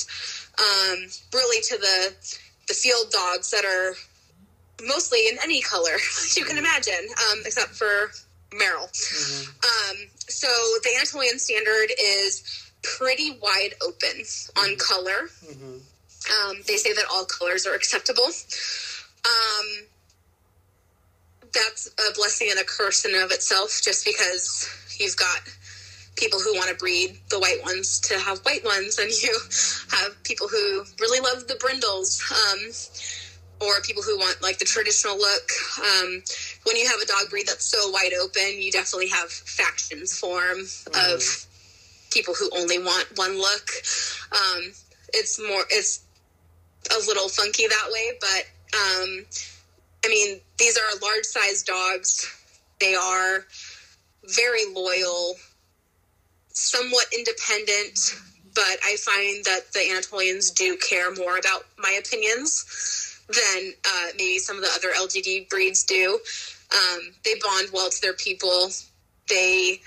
um, 0.60 1.08
really 1.34 1.62
to 1.64 1.78
the 1.78 2.14
the 2.68 2.74
field 2.74 3.12
dogs 3.12 3.52
that 3.52 3.66
are 3.66 3.96
mostly 4.88 5.28
in 5.28 5.38
any 5.44 5.62
color 5.62 5.98
you 6.36 6.46
can 6.46 6.58
imagine, 6.58 7.08
um, 7.32 7.40
except 7.46 7.72
for 7.72 8.12
Merle. 8.54 8.88
Mm-hmm. 8.88 10.00
Um, 10.00 10.08
so 10.28 10.48
the 10.84 10.92
Anatolian 10.98 11.40
standard 11.40 11.92
is 12.00 12.72
pretty 12.84 13.38
wide 13.42 13.74
open 13.86 14.24
on 14.58 14.70
mm-hmm. 14.70 14.76
color. 14.78 15.30
Mm-hmm. 15.46 15.78
Um, 16.30 16.58
they 16.68 16.78
say 16.78 16.94
that 16.94 17.06
all 17.12 17.26
colors 17.26 17.66
are 17.66 17.74
acceptable. 17.74 18.26
Um, 19.26 19.88
that's 21.54 21.88
a 21.88 22.14
blessing 22.16 22.48
and 22.50 22.60
a 22.60 22.64
curse 22.64 23.06
in 23.06 23.14
and 23.14 23.24
of 23.24 23.32
itself, 23.32 23.82
just 23.84 24.06
because 24.06 24.70
you've 25.00 25.18
got 25.18 25.42
people 26.16 26.40
who 26.40 26.54
want 26.56 26.70
to 26.70 26.76
breed 26.76 27.20
the 27.30 27.40
white 27.40 27.62
ones 27.64 28.00
to 28.00 28.18
have 28.20 28.40
white 28.40 28.64
ones, 28.64 28.98
and 29.00 29.12
you 29.24 29.38
have 29.92 30.22
people 30.24 30.48
who 30.48 30.84
really 31.00 31.20
love 31.20 31.48
the 31.48 31.56
brindles. 31.56 32.22
Um, 32.32 32.72
or 33.62 33.82
people 33.82 34.04
who 34.04 34.18
want 34.18 34.42
like 34.42 34.60
the 34.60 34.66
traditional 34.66 35.18
look. 35.18 35.50
Um, 35.80 36.22
when 36.64 36.76
you 36.76 36.88
have 36.88 37.00
a 37.02 37.06
dog 37.06 37.30
breed 37.30 37.48
that's 37.48 37.66
so 37.66 37.90
wide 37.92 38.12
open, 38.22 38.62
you 38.62 38.72
definitely 38.72 39.08
have 39.10 39.30
factions 39.30 40.18
form 40.18 40.60
mm-hmm. 40.60 41.14
of 41.14 41.48
people 42.12 42.34
who 42.34 42.50
only 42.56 42.80
want 42.80 43.08
one 43.16 43.38
look. 43.38 43.70
Um, 44.32 44.72
it's 45.14 45.40
more, 45.40 45.64
it's 45.70 46.04
a 46.92 47.00
little 47.08 47.30
funky 47.30 47.68
that 47.68 47.90
way, 47.92 48.12
but 48.20 48.44
um, 48.76 49.26
I 50.06 50.10
mean, 50.10 50.40
these 50.58 50.78
are 50.78 51.00
large 51.02 51.26
sized 51.26 51.66
dogs. 51.66 52.30
They 52.80 52.96
are 52.96 53.46
very 54.26 54.66
loyal, 54.74 55.36
somewhat 56.50 57.06
independent, 57.16 58.16
but 58.54 58.78
I 58.86 58.98
find 58.98 59.44
that 59.46 59.72
the 59.74 59.80
Anatolians 59.80 60.52
do 60.52 60.78
care 60.78 61.14
more 61.14 61.38
about 61.38 61.66
my 61.78 61.92
opinions 61.92 63.20
than 63.30 63.74
uh, 63.86 64.08
maybe 64.18 64.40
some 64.40 64.58
of 64.58 64.64
the 64.64 64.72
other 64.76 64.90
LGD 64.90 65.50
breeds 65.50 65.84
do. 65.84 66.20
Um, 66.74 67.14
they 67.24 67.36
bond 67.42 67.70
well 67.74 67.90
to 67.90 68.02
their 68.02 68.14
people. 68.14 68.70
They 69.30 69.80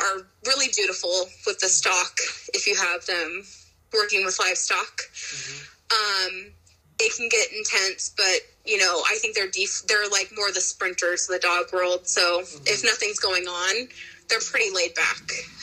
are 0.00 0.26
really 0.46 0.68
dutiful 0.68 1.26
with 1.46 1.60
the 1.60 1.68
stock 1.68 2.18
if 2.52 2.66
you 2.66 2.74
have 2.76 3.06
them 3.06 3.44
working 3.92 4.24
with 4.24 4.38
livestock. 4.40 5.02
Mm-hmm. 5.12 5.73
Um, 5.90 6.52
they 6.98 7.08
can 7.08 7.28
get 7.28 7.52
intense, 7.52 8.14
but 8.16 8.40
you 8.64 8.78
know, 8.78 9.02
I 9.06 9.16
think 9.20 9.34
they're 9.34 9.50
def- 9.50 9.86
they're 9.86 10.08
like 10.08 10.30
more 10.34 10.50
the 10.50 10.60
sprinters 10.60 11.28
of 11.28 11.34
the 11.34 11.40
dog 11.40 11.72
world. 11.72 12.06
So 12.06 12.40
mm-hmm. 12.40 12.64
if 12.66 12.84
nothing's 12.84 13.18
going 13.18 13.44
on, 13.44 13.88
they're 14.28 14.40
pretty 14.40 14.74
laid 14.74 14.94
back 14.94 15.20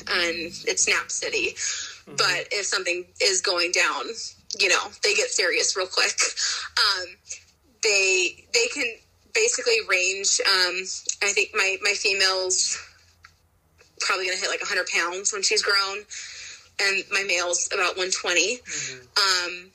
and 0.07 0.53
it's 0.67 0.87
Nap 0.87 1.09
City. 1.09 1.53
Mm-hmm. 1.55 2.15
But 2.15 2.47
if 2.51 2.65
something 2.65 3.05
is 3.21 3.41
going 3.41 3.71
down, 3.71 4.05
you 4.59 4.69
know 4.69 4.91
they 5.03 5.13
get 5.13 5.29
serious 5.29 5.75
real 5.75 5.87
quick. 5.87 6.19
Um, 6.77 7.15
they 7.83 8.45
they 8.53 8.67
can 8.73 8.93
basically 9.33 9.77
range. 9.89 10.39
Um, 10.45 10.83
I 11.23 11.31
think 11.31 11.51
my 11.53 11.77
my 11.81 11.93
female's 11.93 12.77
probably 13.99 14.27
to 14.27 14.35
hit 14.35 14.49
like 14.49 14.61
100 14.61 14.87
pounds 14.87 15.31
when 15.31 15.43
she's 15.43 15.61
grown, 15.61 15.99
and 16.81 17.03
my 17.11 17.23
male's 17.23 17.69
about 17.71 17.97
120. 17.97 18.57
Mm-hmm. 18.57 19.55
Um, 19.55 19.71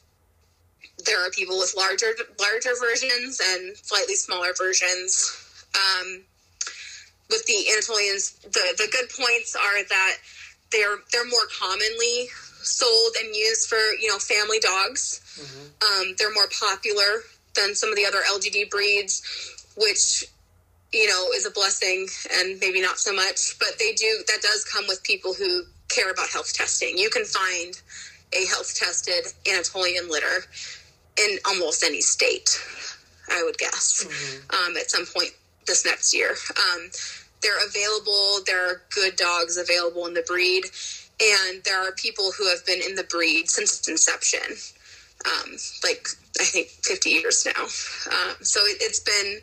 there 1.04 1.24
are 1.24 1.30
people 1.30 1.58
with 1.58 1.74
larger 1.76 2.12
larger 2.40 2.70
versions 2.80 3.40
and 3.52 3.76
slightly 3.76 4.14
smaller 4.14 4.52
versions. 4.56 5.42
Um, 5.74 6.22
with 7.28 7.44
the 7.46 7.66
Anatolians, 7.72 8.32
the 8.44 8.74
the 8.78 8.88
good 8.90 9.10
points 9.10 9.56
are 9.56 9.84
that 9.84 10.16
they're 10.72 10.98
they're 11.12 11.26
more 11.26 11.46
commonly 11.60 12.28
sold 12.62 13.14
and 13.20 13.34
used 13.34 13.68
for 13.68 13.78
you 14.00 14.08
know 14.08 14.18
family 14.18 14.58
dogs. 14.58 15.20
Mm-hmm. 15.38 16.10
Um, 16.10 16.14
they're 16.18 16.32
more 16.32 16.48
popular 16.60 17.22
than 17.54 17.74
some 17.74 17.90
of 17.90 17.96
the 17.96 18.06
other 18.06 18.20
LGD 18.28 18.70
breeds, 18.70 19.22
which 19.76 20.24
you 20.92 21.06
know 21.08 21.28
is 21.34 21.46
a 21.46 21.50
blessing 21.50 22.08
and 22.32 22.58
maybe 22.60 22.80
not 22.80 22.98
so 22.98 23.12
much. 23.12 23.58
But 23.58 23.78
they 23.78 23.92
do 23.92 24.22
that 24.28 24.40
does 24.40 24.64
come 24.64 24.86
with 24.88 25.02
people 25.02 25.34
who 25.34 25.64
care 25.88 26.10
about 26.10 26.28
health 26.28 26.54
testing. 26.54 26.96
You 26.96 27.10
can 27.10 27.24
find 27.24 27.80
a 28.32 28.46
health 28.46 28.74
tested 28.74 29.32
Anatolian 29.46 30.08
litter 30.08 30.44
in 31.18 31.38
almost 31.46 31.82
any 31.82 32.00
state. 32.00 32.60
I 33.30 33.42
would 33.42 33.58
guess 33.58 34.04
mm-hmm. 34.04 34.70
um, 34.70 34.76
at 34.76 34.90
some 34.90 35.06
point 35.06 35.30
this 35.66 35.84
next 35.84 36.14
year. 36.14 36.30
Um, 36.30 36.90
they're 37.42 37.66
available. 37.66 38.38
There 38.46 38.70
are 38.70 38.82
good 38.94 39.16
dogs 39.16 39.56
available 39.56 40.06
in 40.06 40.14
the 40.14 40.22
breed 40.22 40.64
and 41.20 41.62
there 41.64 41.80
are 41.80 41.92
people 41.92 42.32
who 42.32 42.48
have 42.48 42.64
been 42.66 42.80
in 42.82 42.94
the 42.94 43.04
breed 43.04 43.48
since 43.48 43.78
its 43.78 43.88
inception 43.88 44.56
um, 45.26 45.56
like 45.82 46.06
i 46.40 46.44
think 46.44 46.68
50 46.68 47.10
years 47.10 47.46
now 47.46 47.62
um, 47.62 48.36
so 48.42 48.60
it, 48.64 48.82
has 48.82 49.00
been 49.00 49.40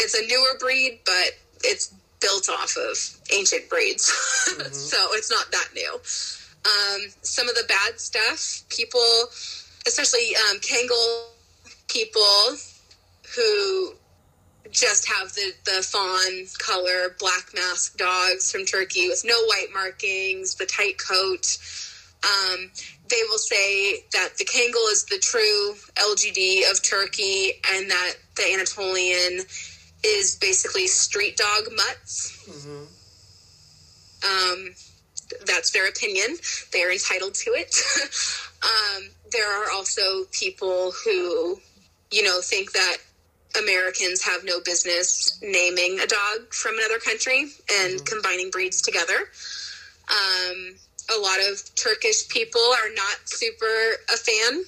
it's 0.00 0.14
a 0.14 0.26
newer 0.26 0.58
breed 0.58 1.00
but 1.04 1.38
it's 1.62 1.94
built 2.20 2.48
off 2.48 2.76
of 2.76 2.96
ancient 3.32 3.68
breeds 3.68 4.10
mm-hmm. 4.50 4.72
so 4.72 4.98
it's 5.12 5.30
not 5.30 5.50
that 5.52 5.68
new 5.74 5.94
um, 6.62 7.00
some 7.22 7.48
of 7.48 7.54
the 7.54 7.64
bad 7.68 7.98
stuff 7.98 8.62
people 8.68 9.26
especially 9.86 10.34
um, 10.36 10.58
Kangal 10.60 11.26
people 11.88 12.56
who 13.34 13.94
just 14.70 15.08
have 15.08 15.32
the, 15.34 15.52
the 15.64 15.82
fawn 15.82 16.46
color 16.58 17.16
black 17.18 17.52
mask 17.54 17.96
dogs 17.96 18.50
from 18.52 18.64
Turkey 18.64 19.08
with 19.08 19.22
no 19.24 19.38
white 19.44 19.68
markings, 19.72 20.54
the 20.54 20.66
tight 20.66 20.98
coat. 20.98 21.58
Um, 22.22 22.70
they 23.08 23.22
will 23.28 23.38
say 23.38 24.04
that 24.12 24.36
the 24.38 24.44
Kangal 24.44 24.92
is 24.92 25.06
the 25.06 25.18
true 25.18 25.74
LGD 25.96 26.70
of 26.70 26.82
Turkey 26.82 27.52
and 27.74 27.90
that 27.90 28.14
the 28.36 28.52
Anatolian 28.52 29.44
is 30.04 30.36
basically 30.40 30.86
street 30.86 31.36
dog 31.36 31.72
mutts. 31.74 32.46
Mm-hmm. 32.48 32.84
Um, 34.22 34.74
that's 35.46 35.70
their 35.70 35.88
opinion. 35.88 36.36
They 36.72 36.82
are 36.82 36.92
entitled 36.92 37.34
to 37.34 37.50
it. 37.54 37.74
um, 38.62 39.10
there 39.30 39.62
are 39.62 39.70
also 39.72 40.24
people 40.32 40.92
who, 41.04 41.60
you 42.10 42.22
know, 42.22 42.40
think 42.42 42.72
that 42.72 42.96
Americans 43.58 44.22
have 44.22 44.44
no 44.44 44.60
business 44.60 45.38
naming 45.42 45.98
a 46.00 46.06
dog 46.06 46.52
from 46.52 46.78
another 46.78 46.98
country 46.98 47.40
and 47.72 47.94
mm-hmm. 47.94 48.04
combining 48.04 48.50
breeds 48.50 48.80
together. 48.80 49.28
Um, 50.08 50.76
a 51.16 51.20
lot 51.20 51.38
of 51.40 51.62
Turkish 51.74 52.28
people 52.28 52.60
are 52.60 52.94
not 52.94 53.16
super 53.24 53.66
a 54.12 54.16
fan 54.16 54.62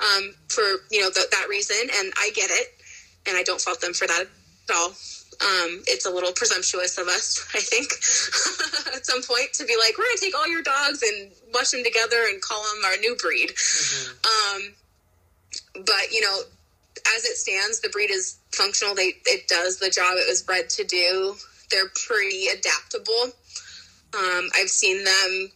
um, 0.00 0.34
for 0.48 0.62
you 0.90 1.00
know 1.00 1.10
th- 1.10 1.30
that 1.30 1.46
reason, 1.48 1.76
and 1.80 2.12
I 2.16 2.30
get 2.34 2.50
it, 2.50 2.74
and 3.26 3.36
I 3.36 3.42
don't 3.42 3.60
fault 3.60 3.80
them 3.80 3.94
for 3.94 4.06
that 4.06 4.26
at 4.68 4.74
all. 4.74 4.92
Um, 5.40 5.82
it's 5.86 6.06
a 6.06 6.10
little 6.10 6.32
presumptuous 6.32 6.98
of 6.98 7.08
us, 7.08 7.44
I 7.54 7.60
think, 7.60 7.92
at 8.96 9.04
some 9.06 9.22
point 9.22 9.52
to 9.54 9.64
be 9.64 9.76
like, 9.78 9.98
we're 9.98 10.04
going 10.04 10.16
to 10.16 10.24
take 10.24 10.36
all 10.36 10.48
your 10.48 10.62
dogs 10.62 11.02
and 11.02 11.30
mush 11.52 11.70
them 11.70 11.84
together 11.84 12.22
and 12.28 12.40
call 12.40 12.62
them 12.62 12.84
our 12.84 12.96
new 12.98 13.16
breed. 13.16 13.50
Mm-hmm. 13.50 14.56
Um, 14.56 15.84
but 15.84 16.12
you 16.12 16.20
know, 16.20 16.40
as 17.16 17.24
it 17.24 17.36
stands, 17.36 17.80
the 17.80 17.88
breed 17.88 18.10
is 18.10 18.36
functional. 18.52 18.94
They, 18.94 19.14
it 19.26 19.48
does 19.48 19.78
the 19.78 19.90
job 19.90 20.14
it 20.16 20.28
was 20.28 20.42
bred 20.42 20.70
to 20.70 20.84
do. 20.84 21.34
they're 21.70 21.90
pretty 22.06 22.46
adaptable. 22.46 23.32
Um, 24.16 24.48
I've 24.54 24.70
seen 24.70 25.02
them 25.02 25.50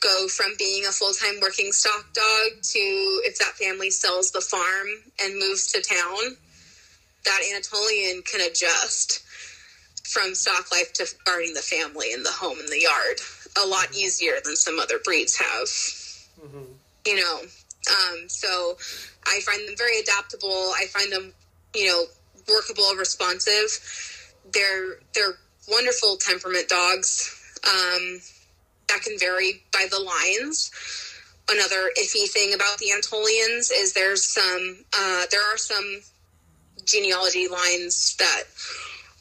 go 0.00 0.28
from 0.28 0.52
being 0.58 0.84
a 0.84 0.92
full 0.92 1.12
time 1.12 1.40
working 1.40 1.72
stock 1.72 2.12
dog 2.12 2.62
to 2.62 2.78
if 3.24 3.38
that 3.38 3.54
family 3.54 3.90
sells 3.90 4.32
the 4.32 4.40
farm 4.40 4.88
and 5.22 5.38
moves 5.38 5.72
to 5.72 5.80
town, 5.80 6.36
that 7.26 7.40
Anatolian 7.52 8.22
can 8.22 8.40
adjust 8.40 9.22
from 10.04 10.34
stock 10.34 10.70
life 10.72 10.92
to 10.94 11.06
guarding 11.24 11.54
the 11.54 11.60
family 11.60 12.12
and 12.12 12.24
the 12.24 12.30
home 12.30 12.58
and 12.58 12.68
the 12.68 12.80
yard 12.80 13.20
a 13.62 13.66
lot 13.66 13.94
easier 13.94 14.34
than 14.44 14.56
some 14.56 14.78
other 14.78 14.98
breeds 15.04 15.36
have. 15.36 15.66
Mm-hmm. 16.40 16.72
You 17.06 17.16
know, 17.16 17.40
um, 17.90 18.28
so 18.28 18.76
I 19.26 19.40
find 19.40 19.66
them 19.68 19.74
very 19.76 19.98
adaptable. 20.00 20.72
I 20.76 20.86
find 20.86 21.12
them, 21.12 21.32
you 21.74 21.86
know, 21.86 22.04
workable, 22.48 22.94
responsive. 22.96 23.70
They're 24.52 24.98
they're 25.14 25.38
wonderful 25.68 26.16
temperament 26.16 26.68
dogs. 26.68 27.32
Um, 27.64 28.20
that 28.88 29.02
can 29.02 29.18
vary 29.18 29.62
by 29.72 29.86
the 29.90 29.98
lines. 29.98 30.70
Another 31.48 31.90
iffy 32.00 32.28
thing 32.28 32.54
about 32.54 32.78
the 32.78 32.90
Anatolians 32.92 33.70
is 33.70 33.92
there's 33.92 34.24
some 34.24 34.84
uh, 34.96 35.24
there 35.30 35.42
are 35.42 35.56
some 35.56 36.00
genealogy 36.86 37.48
lines 37.48 38.16
that 38.16 38.44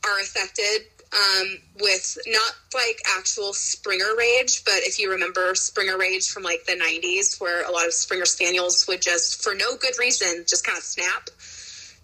are 0.05 0.19
affected 0.21 0.87
um, 1.13 1.57
with 1.81 2.17
not 2.27 2.53
like 2.73 3.01
actual 3.17 3.53
Springer 3.53 4.15
rage, 4.17 4.63
but 4.65 4.83
if 4.83 4.99
you 4.99 5.11
remember 5.11 5.55
Springer 5.55 5.97
rage 5.97 6.29
from 6.29 6.43
like 6.43 6.65
the 6.65 6.73
90s, 6.73 7.39
where 7.39 7.65
a 7.65 7.71
lot 7.71 7.85
of 7.85 7.93
Springer 7.93 8.25
Spaniels 8.25 8.85
would 8.87 9.01
just, 9.01 9.41
for 9.41 9.55
no 9.55 9.77
good 9.77 9.97
reason, 9.99 10.43
just 10.47 10.65
kind 10.65 10.77
of 10.77 10.83
snap 10.83 11.29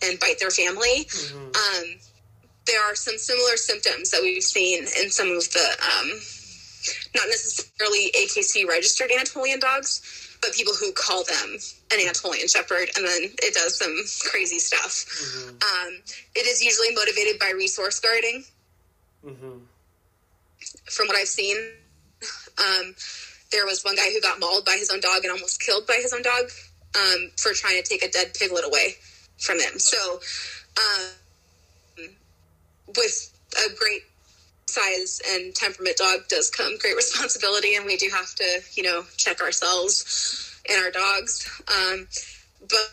and 0.03 0.19
bite 0.19 0.39
their 0.39 0.49
family. 0.49 1.05
Mm-hmm. 1.05 1.37
Um, 1.37 1.99
there 2.67 2.81
are 2.83 2.95
some 2.95 3.17
similar 3.17 3.57
symptoms 3.57 4.11
that 4.11 4.21
we've 4.21 4.43
seen 4.43 4.79
in 5.01 5.09
some 5.09 5.31
of 5.31 5.49
the 5.51 5.77
um, 5.99 6.09
not 7.15 7.27
necessarily 7.27 8.11
AKC 8.15 8.67
registered 8.67 9.11
Anatolian 9.11 9.59
dogs, 9.59 10.30
but 10.41 10.53
people 10.53 10.73
who 10.73 10.91
call 10.93 11.23
them 11.23 11.57
an 11.91 11.99
Anatolian 12.01 12.47
Shepherd, 12.47 12.89
and 12.97 13.05
then 13.05 13.23
it 13.41 13.53
does 13.53 13.77
some 13.77 13.95
crazy 14.29 14.59
stuff. 14.59 15.05
Mm-hmm. 15.05 15.49
Um, 15.49 16.01
it 16.35 16.47
is 16.47 16.63
usually 16.63 16.93
motivated 16.95 17.39
by 17.39 17.51
resource 17.55 17.99
guarding. 17.99 18.43
Mm-hmm. 19.25 19.59
From 20.89 21.07
what 21.07 21.15
I've 21.15 21.27
seen, 21.27 21.57
um, 22.57 22.95
there 23.51 23.65
was 23.65 23.83
one 23.83 23.95
guy 23.95 24.11
who 24.11 24.21
got 24.21 24.39
mauled 24.39 24.65
by 24.65 24.77
his 24.77 24.89
own 24.89 24.99
dog 24.99 25.23
and 25.23 25.31
almost 25.31 25.61
killed 25.61 25.85
by 25.85 25.99
his 26.01 26.13
own 26.13 26.23
dog 26.23 26.49
um, 26.95 27.31
for 27.37 27.53
trying 27.53 27.81
to 27.81 27.87
take 27.87 28.03
a 28.03 28.09
dead 28.09 28.33
piglet 28.33 28.65
away 28.65 28.95
from 29.37 29.59
him. 29.59 29.77
So, 29.77 30.19
um, 30.77 32.09
with 32.87 33.31
a 33.57 33.75
great 33.75 34.03
size 34.71 35.21
and 35.29 35.53
temperament 35.53 35.97
dog 35.97 36.27
does 36.29 36.49
come 36.49 36.77
great 36.77 36.95
responsibility, 36.95 37.75
and 37.75 37.85
we 37.85 37.97
do 37.97 38.09
have 38.13 38.33
to, 38.35 38.61
you 38.73 38.83
know, 38.83 39.03
check 39.17 39.41
ourselves 39.41 40.59
and 40.69 40.83
our 40.83 40.91
dogs. 40.91 41.47
Um, 41.67 42.07
but 42.61 42.91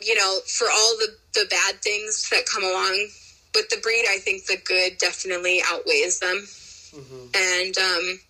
you 0.00 0.14
know, 0.14 0.38
for 0.46 0.66
all 0.70 0.96
the 0.98 1.16
the 1.34 1.46
bad 1.50 1.82
things 1.82 2.28
that 2.30 2.46
come 2.46 2.64
along 2.64 3.08
with 3.54 3.68
the 3.70 3.78
breed, 3.78 4.04
I 4.08 4.18
think 4.18 4.46
the 4.46 4.58
good 4.64 4.98
definitely 4.98 5.62
outweighs 5.66 6.20
them. 6.20 6.36
Mm-hmm. 6.36 7.26
And 7.34 7.78
um, 7.78 8.20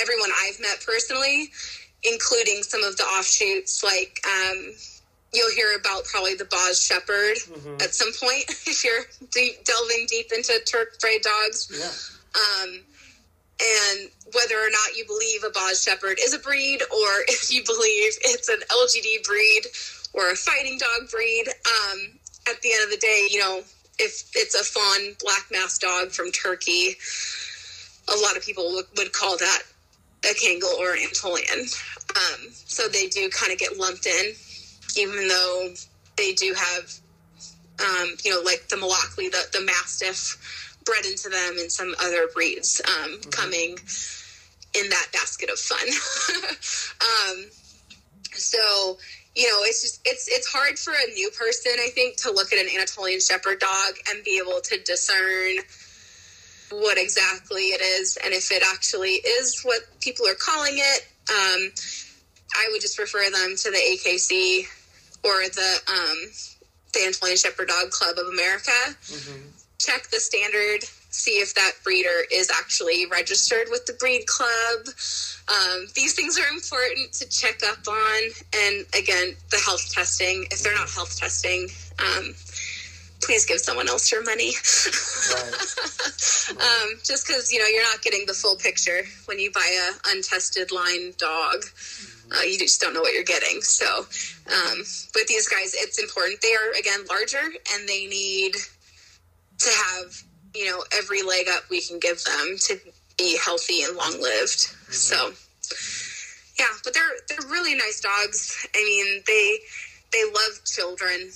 everyone 0.00 0.30
I've 0.44 0.60
met 0.60 0.84
personally, 0.84 1.50
including 2.04 2.62
some 2.62 2.82
of 2.82 2.96
the 2.96 3.04
offshoots, 3.04 3.82
like 3.82 4.20
um, 4.26 4.74
you'll 5.32 5.52
hear 5.52 5.76
about 5.78 6.04
probably 6.04 6.34
the 6.34 6.46
Boz 6.46 6.82
Shepherd 6.82 7.36
mm-hmm. 7.36 7.74
at 7.82 7.94
some 7.94 8.12
point 8.20 8.44
if 8.66 8.84
you're 8.84 9.04
deep, 9.30 9.64
delving 9.64 10.06
deep 10.08 10.32
into 10.32 10.58
turf 10.66 10.88
bred 11.00 11.20
dogs. 11.22 11.68
Yeah. 11.70 12.40
Um, 12.40 12.80
and 13.60 14.10
whether 14.34 14.54
or 14.54 14.70
not 14.70 14.96
you 14.96 15.04
believe 15.06 15.42
a 15.44 15.50
Boz 15.50 15.82
Shepherd 15.82 16.18
is 16.22 16.32
a 16.34 16.38
breed, 16.38 16.80
or 16.82 17.08
if 17.28 17.52
you 17.52 17.64
believe 17.64 18.12
it's 18.22 18.48
an 18.48 18.60
LGD 18.70 19.24
breed 19.24 19.62
or 20.14 20.30
a 20.30 20.36
fighting 20.36 20.78
dog 20.78 21.10
breed, 21.10 21.48
um, 21.48 22.18
at 22.48 22.60
the 22.62 22.72
end 22.72 22.84
of 22.84 22.90
the 22.90 22.96
day, 22.96 23.28
you 23.30 23.38
know, 23.38 23.62
if 23.98 24.30
it's 24.34 24.54
a 24.54 24.64
fawn 24.64 25.14
black 25.20 25.46
mass 25.50 25.76
dog 25.78 26.10
from 26.10 26.30
Turkey, 26.30 26.96
a 28.08 28.16
lot 28.22 28.36
of 28.36 28.44
people 28.44 28.72
would, 28.72 28.86
would 28.96 29.12
call 29.12 29.36
that 29.36 29.62
a 30.24 30.34
Kangal 30.34 30.78
or 30.78 30.92
an 30.92 31.00
Anatolian. 31.02 31.66
Um, 32.16 32.48
so 32.52 32.88
they 32.88 33.08
do 33.08 33.28
kind 33.28 33.52
of 33.52 33.58
get 33.58 33.76
lumped 33.76 34.06
in 34.06 34.32
even 34.98 35.28
though 35.28 35.68
they 36.16 36.32
do 36.34 36.54
have, 36.54 36.92
um, 37.80 38.14
you 38.24 38.34
know, 38.34 38.42
like 38.42 38.68
the 38.68 38.76
Malakli, 38.76 39.30
the, 39.30 39.58
the 39.58 39.64
Mastiff 39.64 40.76
bred 40.84 41.04
into 41.04 41.28
them 41.28 41.56
and 41.58 41.70
some 41.70 41.94
other 42.00 42.28
breeds 42.34 42.80
um, 42.86 43.10
mm-hmm. 43.10 43.30
coming 43.30 43.78
in 44.74 44.88
that 44.90 45.06
basket 45.12 45.50
of 45.50 45.58
fun. 45.58 45.86
um, 47.00 47.44
so, 48.32 48.98
you 49.34 49.46
know, 49.48 49.60
it's 49.62 49.82
just 49.82 50.00
it's 50.04 50.28
it's 50.28 50.50
hard 50.50 50.78
for 50.78 50.92
a 50.92 51.12
new 51.12 51.30
person, 51.30 51.72
I 51.78 51.88
think, 51.90 52.16
to 52.22 52.32
look 52.32 52.52
at 52.52 52.58
an 52.58 52.68
Anatolian 52.74 53.20
Shepherd 53.20 53.60
dog 53.60 53.94
and 54.10 54.24
be 54.24 54.40
able 54.42 54.60
to 54.60 54.82
discern 54.82 55.56
what 56.70 56.98
exactly 56.98 57.68
it 57.68 57.80
is 57.80 58.18
and 58.22 58.34
if 58.34 58.52
it 58.52 58.62
actually 58.74 59.12
is 59.12 59.62
what 59.62 59.80
people 60.00 60.26
are 60.26 60.34
calling 60.34 60.74
it. 60.76 61.08
Um, 61.30 61.70
I 62.54 62.68
would 62.70 62.80
just 62.80 62.98
refer 62.98 63.30
them 63.30 63.54
to 63.56 63.70
the 63.70 63.76
AKC 63.76 64.66
or 65.24 65.42
the 65.48 65.78
um, 65.88 66.30
the 66.92 67.04
Anatolian 67.04 67.36
Shepherd 67.36 67.68
Dog 67.68 67.90
Club 67.90 68.16
of 68.18 68.26
America. 68.32 68.72
Mm-hmm. 69.04 69.48
Check 69.78 70.08
the 70.10 70.18
standard, 70.18 70.82
see 71.10 71.38
if 71.38 71.54
that 71.54 71.72
breeder 71.84 72.24
is 72.32 72.50
actually 72.50 73.06
registered 73.06 73.68
with 73.70 73.86
the 73.86 73.92
breed 73.94 74.26
club. 74.26 74.86
Um, 75.48 75.86
these 75.94 76.14
things 76.14 76.38
are 76.38 76.48
important 76.52 77.12
to 77.14 77.28
check 77.28 77.60
up 77.64 77.86
on. 77.86 78.22
And 78.56 78.86
again, 78.98 79.36
the 79.50 79.58
health 79.64 79.92
testing. 79.92 80.46
If 80.50 80.62
they're 80.62 80.74
not 80.74 80.90
health 80.90 81.18
testing, 81.18 81.68
um, 81.98 82.34
please 83.22 83.46
give 83.46 83.60
someone 83.60 83.88
else 83.88 84.10
your 84.10 84.24
money. 84.24 84.52
right. 85.32 85.52
um, 86.50 86.98
just 87.04 87.26
because 87.26 87.52
you 87.52 87.58
know 87.58 87.66
you're 87.66 87.82
not 87.82 88.02
getting 88.02 88.24
the 88.26 88.34
full 88.34 88.56
picture 88.56 89.02
when 89.26 89.38
you 89.38 89.50
buy 89.52 89.90
a 89.90 90.10
untested 90.10 90.72
line 90.72 91.14
dog. 91.18 91.64
Uh, 92.30 92.42
you 92.42 92.58
just 92.58 92.80
don't 92.80 92.92
know 92.92 93.00
what 93.00 93.14
you're 93.14 93.22
getting. 93.24 93.62
So, 93.62 93.86
um, 93.86 94.78
with 95.14 95.26
these 95.28 95.48
guys, 95.48 95.74
it's 95.74 95.98
important. 95.98 96.40
They 96.42 96.54
are 96.54 96.78
again 96.78 97.00
larger, 97.08 97.52
and 97.72 97.88
they 97.88 98.06
need 98.06 98.54
to 99.58 99.70
have 99.70 100.22
you 100.54 100.66
know 100.66 100.84
every 100.96 101.22
leg 101.22 101.46
up 101.48 101.64
we 101.70 101.80
can 101.80 101.98
give 101.98 102.22
them 102.24 102.56
to 102.60 102.78
be 103.16 103.38
healthy 103.44 103.82
and 103.82 103.96
long 103.96 104.20
lived. 104.20 104.58
Mm-hmm. 104.58 104.92
So, 104.92 105.32
yeah, 106.58 106.66
but 106.84 106.94
they're 106.94 107.16
they're 107.28 107.50
really 107.50 107.74
nice 107.74 108.00
dogs. 108.00 108.66
I 108.74 108.84
mean, 108.84 109.22
they 109.26 109.58
they 110.12 110.24
love 110.24 110.64
children. 110.66 111.30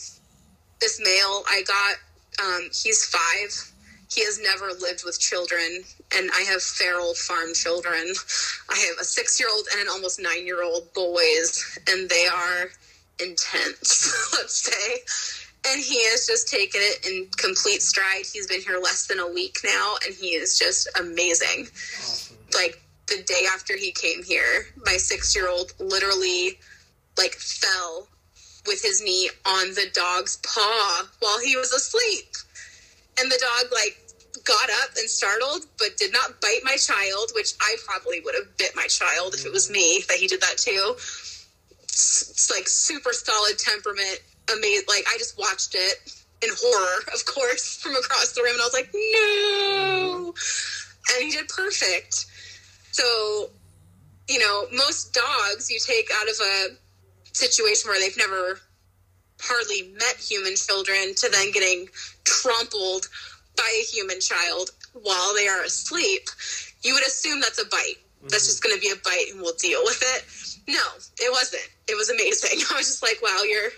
This 0.81 1.00
male 1.00 1.44
I 1.48 1.62
got, 1.62 2.44
um, 2.44 2.62
he's 2.72 3.05
five 3.05 3.71
he 4.14 4.25
has 4.25 4.38
never 4.42 4.72
lived 4.81 5.05
with 5.05 5.18
children, 5.18 5.85
and 6.14 6.31
I 6.35 6.42
have 6.42 6.62
feral 6.62 7.14
farm 7.14 7.55
children. 7.55 8.12
I 8.68 8.77
have 8.88 8.98
a 9.01 9.05
six 9.05 9.40
year 9.40 9.48
old 9.53 9.66
and 9.72 9.83
an 9.83 9.88
almost 9.88 10.20
nine 10.20 10.46
year 10.46 10.62
old 10.62 10.92
boys, 10.92 11.79
and 11.88 12.09
they 12.09 12.27
are 12.27 12.70
intense, 13.20 14.33
let's 14.35 14.57
say. 14.57 15.70
And 15.70 15.81
he 15.81 16.05
has 16.11 16.27
just 16.27 16.48
taken 16.48 16.81
it 16.83 17.07
in 17.07 17.29
complete 17.37 17.83
stride. 17.83 18.27
He's 18.31 18.48
been 18.48 18.61
here 18.61 18.79
less 18.79 19.07
than 19.07 19.20
a 19.20 19.33
week 19.33 19.59
now, 19.64 19.94
and 20.05 20.14
he 20.14 20.31
is 20.31 20.59
just 20.59 20.88
amazing. 20.98 21.68
Awesome. 21.68 22.37
Like 22.55 22.83
the 23.07 23.22
day 23.22 23.46
after 23.53 23.77
he 23.77 23.92
came 23.92 24.22
here, 24.22 24.66
my 24.85 24.96
six 24.96 25.35
year 25.35 25.48
old 25.48 25.72
literally 25.79 26.59
like 27.16 27.35
fell 27.35 28.09
with 28.66 28.83
his 28.83 29.03
knee 29.03 29.31
on 29.46 29.68
the 29.70 29.87
dog's 29.94 30.37
paw 30.38 31.07
while 31.20 31.38
he 31.40 31.57
was 31.57 31.72
asleep. 31.72 32.35
And 33.20 33.31
the 33.31 33.38
dog 33.38 33.72
like 33.72 34.01
got 34.44 34.68
up 34.83 34.90
and 34.96 35.09
startled, 35.09 35.66
but 35.78 35.96
did 35.96 36.12
not 36.12 36.40
bite 36.40 36.61
my 36.64 36.76
child, 36.76 37.33
which 37.35 37.55
I 37.61 37.76
probably 37.87 38.20
would 38.20 38.35
have 38.35 38.57
bit 38.57 38.72
my 38.74 38.87
child 38.87 39.35
if 39.35 39.46
it 39.46 39.52
was 39.52 39.70
me 39.70 40.02
that 40.09 40.18
he 40.18 40.26
did 40.26 40.40
that 40.40 40.59
too. 40.59 40.94
It's 41.85 42.50
like 42.50 42.68
super 42.68 43.12
solid 43.12 43.59
temperament, 43.59 44.20
amazing. 44.52 44.87
Like 44.88 45.05
I 45.09 45.18
just 45.18 45.38
watched 45.38 45.74
it 45.74 46.22
in 46.42 46.50
horror, 46.61 47.02
of 47.14 47.24
course, 47.26 47.76
from 47.76 47.96
across 47.96 48.33
the 48.33 48.42
room, 48.42 48.52
and 48.55 48.61
I 48.61 48.64
was 48.64 48.72
like, 48.72 48.90
no, 48.94 50.35
and 51.14 51.24
he 51.24 51.31
did 51.31 51.48
perfect. 51.48 52.26
So, 52.92 53.50
you 54.28 54.38
know, 54.38 54.66
most 54.72 55.14
dogs 55.14 55.70
you 55.70 55.78
take 55.78 56.11
out 56.14 56.28
of 56.28 56.37
a 56.40 56.66
situation 57.33 57.88
where 57.88 57.98
they've 57.98 58.16
never 58.18 58.61
hardly 59.40 59.92
met 59.98 60.16
human 60.16 60.55
children 60.55 61.14
to 61.16 61.28
then 61.31 61.50
getting 61.50 61.88
trampled 62.24 63.09
by 63.62 63.70
a 63.79 63.85
human 63.87 64.18
child 64.20 64.70
while 64.92 65.35
they 65.35 65.46
are 65.46 65.62
asleep, 65.62 66.27
you 66.83 66.94
would 66.94 67.07
assume 67.07 67.40
that's 67.40 67.62
a 67.62 67.68
bite. 67.70 68.03
Mm-hmm. 68.18 68.29
That's 68.29 68.46
just 68.46 68.62
going 68.62 68.75
to 68.75 68.81
be 68.81 68.90
a 68.90 68.98
bite 69.03 69.31
and 69.31 69.40
we'll 69.40 69.55
deal 69.55 69.81
with 69.85 70.03
it. 70.03 70.27
No, 70.66 70.83
it 71.18 71.31
wasn't. 71.31 71.68
It 71.87 71.94
was 71.94 72.11
amazing. 72.11 72.59
I 72.70 72.77
was 72.77 72.87
just 72.87 73.03
like, 73.03 73.22
wow, 73.22 73.42
you're 73.46 73.70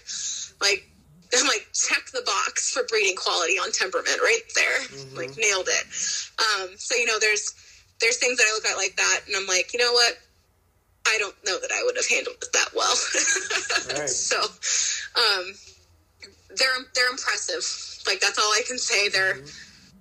like 0.61 0.89
I'm 1.37 1.47
like, 1.47 1.67
check 1.75 2.07
the 2.13 2.23
box 2.25 2.71
for 2.71 2.85
breeding 2.85 3.17
quality 3.17 3.55
on 3.59 3.73
temperament 3.73 4.19
right 4.23 4.43
there. 4.55 4.81
Mhm. 4.81 5.17
Like 5.17 5.37
nailed 5.37 5.69
it. 5.69 5.87
Um, 6.39 6.77
so 6.77 6.95
you 6.95 7.07
know, 7.07 7.19
there's 7.19 7.53
there's 8.01 8.19
things 8.19 8.39
that 8.39 8.47
I 8.49 8.55
look 8.55 8.67
at 8.67 8.77
like 8.77 8.97
that, 8.97 9.21
and 9.27 9.37
I'm 9.37 9.47
like, 9.47 9.73
you 9.73 9.81
know 9.81 9.93
what? 9.93 10.19
I 11.07 11.19
don't 11.19 11.35
know 11.45 11.59
that 11.61 11.73
I 11.73 11.83
would 11.85 11.97
have 11.97 12.07
handled 12.07 12.37
it 12.41 12.53
that 12.53 12.71
well. 12.75 12.95
Right. 13.85 14.09
So, 14.09 14.41
um, 14.41 15.53
they're 16.57 16.87
they're 16.95 17.11
impressive. 17.11 17.65
Like 18.07 18.21
that's 18.21 18.39
all 18.39 18.51
I 18.53 18.63
can 18.67 18.79
say. 18.79 19.09
They're 19.09 19.41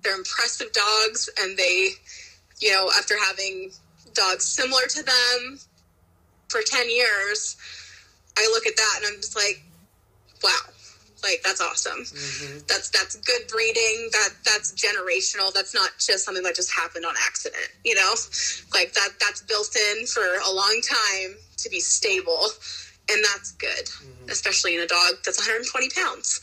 they're 0.04 0.16
impressive 0.16 0.70
dogs, 0.72 1.28
and 1.40 1.56
they, 1.56 1.90
you 2.60 2.70
know, 2.72 2.90
after 2.96 3.14
having 3.18 3.72
dogs 4.12 4.44
similar 4.44 4.82
to 4.88 5.02
them 5.02 5.58
for 6.48 6.60
ten 6.64 6.88
years, 6.88 7.56
I 8.38 8.46
look 8.52 8.66
at 8.66 8.76
that 8.76 8.94
and 8.98 9.06
I'm 9.14 9.16
just 9.20 9.34
like, 9.36 9.62
wow, 10.42 10.50
like 11.22 11.40
that's 11.42 11.60
awesome. 11.60 12.00
Mhm. 12.04 12.66
That's 12.66 12.90
that's 12.90 13.16
good 13.16 13.48
breeding. 13.48 14.10
That 14.12 14.30
that's 14.44 14.72
generational. 14.72 15.52
That's 15.52 15.74
not 15.74 15.90
just 15.98 16.24
something 16.24 16.44
that 16.44 16.54
just 16.54 16.70
happened 16.72 17.06
on 17.06 17.14
accident. 17.24 17.70
You 17.84 17.94
know, 17.94 18.14
like 18.72 18.92
that 18.92 19.10
that's 19.20 19.42
built 19.42 19.74
in 19.76 20.06
for 20.06 20.24
a 20.46 20.52
long 20.52 20.80
time 20.82 21.36
to 21.56 21.68
be 21.70 21.80
stable, 21.80 22.48
and 23.10 23.24
that's 23.24 23.52
good, 23.52 23.88
especially 24.28 24.74
in 24.76 24.82
a 24.82 24.86
dog 24.86 25.14
that's 25.24 25.38
120 25.38 25.88
pounds. 25.90 26.40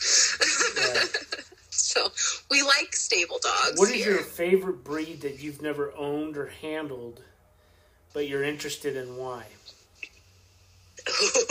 Right. 0.77 1.17
so 1.81 2.11
we 2.49 2.61
like 2.61 2.95
stable 2.95 3.39
dogs. 3.41 3.79
What 3.79 3.89
is 3.89 3.95
here. 3.95 4.13
your 4.13 4.23
favorite 4.23 4.83
breed 4.83 5.21
that 5.21 5.41
you've 5.41 5.61
never 5.61 5.93
owned 5.97 6.37
or 6.37 6.47
handled, 6.61 7.21
but 8.13 8.27
you're 8.27 8.43
interested 8.43 8.95
in? 8.95 9.17
Why? 9.17 9.45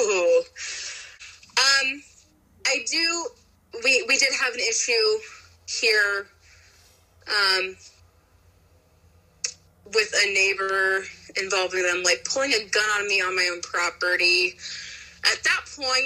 Ooh. 0.00 0.42
Um, 1.58 2.02
I 2.66 2.84
do. 2.90 3.26
We 3.84 4.04
we 4.08 4.16
did 4.16 4.32
have 4.40 4.54
an 4.54 4.60
issue 4.60 5.18
here, 5.66 6.26
um, 7.28 7.76
with 9.94 10.12
a 10.14 10.32
neighbor 10.32 11.04
involving 11.36 11.82
them 11.82 12.02
like 12.02 12.24
pulling 12.24 12.52
a 12.52 12.64
gun 12.70 12.84
on 12.98 13.08
me 13.08 13.20
on 13.20 13.34
my 13.34 13.48
own 13.52 13.60
property. 13.62 14.54
At 15.24 15.42
that 15.44 15.60
point, 15.76 16.04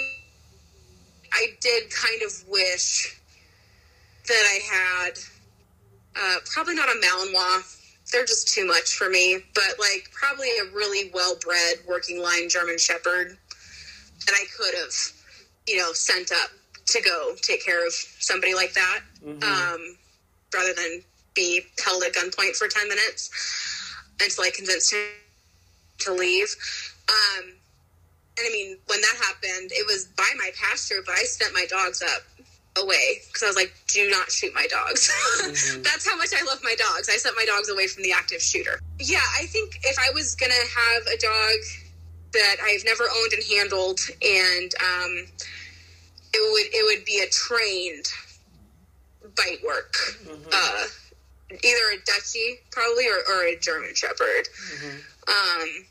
I 1.33 1.47
did 1.61 1.89
kind 1.89 2.21
of 2.23 2.47
wish 2.47 3.19
that 4.27 4.43
I 4.45 4.59
had 4.75 5.19
uh, 6.15 6.39
probably 6.45 6.75
not 6.75 6.89
a 6.89 6.99
Malinois. 7.03 7.81
They're 8.11 8.25
just 8.25 8.47
too 8.53 8.65
much 8.65 8.95
for 8.95 9.09
me, 9.09 9.39
but 9.53 9.79
like 9.79 10.09
probably 10.11 10.49
a 10.61 10.65
really 10.75 11.09
well 11.13 11.35
bred 11.41 11.77
working 11.87 12.21
line 12.21 12.49
German 12.49 12.77
Shepherd 12.77 13.37
that 14.25 14.33
I 14.33 14.45
could 14.55 14.75
have, 14.75 14.93
you 15.67 15.77
know, 15.77 15.91
sent 15.93 16.31
up 16.31 16.49
to 16.87 17.01
go 17.01 17.35
take 17.41 17.65
care 17.65 17.85
of 17.85 17.93
somebody 17.93 18.53
like 18.53 18.73
that, 18.73 19.01
Mhm. 19.23 19.43
um, 19.43 19.97
rather 20.53 20.73
than 20.73 21.03
be 21.33 21.65
held 21.83 22.03
at 22.03 22.13
gunpoint 22.13 22.55
for 22.55 22.67
10 22.67 22.87
minutes 22.87 23.29
until 24.19 24.43
I 24.43 24.51
convinced 24.51 24.91
him 24.93 25.09
to 25.99 26.13
leave. 26.13 26.55
Um, 27.09 27.59
and 28.37 28.47
I 28.47 28.49
mean, 28.49 28.79
when 28.85 29.01
that 29.01 29.15
happened, 29.17 29.71
it 29.71 29.85
was 29.85 30.05
by 30.05 30.31
my 30.37 30.51
pasture, 30.55 31.01
but 31.05 31.15
I 31.15 31.23
sent 31.23 31.53
my 31.53 31.65
dogs 31.65 32.01
up 32.01 32.23
away 32.81 33.21
because 33.27 33.43
I 33.43 33.47
was 33.47 33.55
like, 33.55 33.73
do 33.87 34.09
not 34.09 34.31
shoot 34.31 34.53
my 34.53 34.67
dogs. 34.67 35.09
Mhm. 35.45 35.83
That's 35.83 36.07
how 36.07 36.15
much 36.17 36.29
I 36.33 36.43
love 36.45 36.59
my 36.63 36.75
dogs. 36.75 37.07
I 37.09 37.17
sent 37.17 37.35
my 37.35 37.45
dogs 37.45 37.69
away 37.69 37.87
from 37.87 38.03
the 38.03 38.11
active 38.11 38.41
shooter. 38.41 38.79
Yeah, 38.99 39.21
I 39.39 39.45
think 39.45 39.79
if 39.83 39.97
I 39.99 40.11
was 40.13 40.35
going 40.35 40.51
to 40.51 40.67
have 40.79 41.03
a 41.07 41.17
dog 41.17 41.59
that 42.33 42.55
I've 42.63 42.83
never 42.83 43.03
owned 43.03 43.33
and 43.33 43.43
handled, 43.43 43.99
and 44.21 44.73
um, 44.81 45.27
it 46.33 46.51
would 46.51 46.67
it 46.73 46.83
would 46.97 47.05
be 47.05 47.19
a 47.19 47.27
trained 47.29 48.07
bite 49.37 49.63
work, 49.63 49.93
Mhm. 50.25 50.47
uh, 50.51 50.87
either 51.63 51.85
a 51.93 51.97
Dutchie 52.09 52.59
probably 52.71 53.07
or, 53.07 53.19
or 53.29 53.43
a 53.45 53.55
German 53.57 53.93
Shepherd. 53.95 54.49
Mhm. 54.73 55.01
Um, 55.27 55.85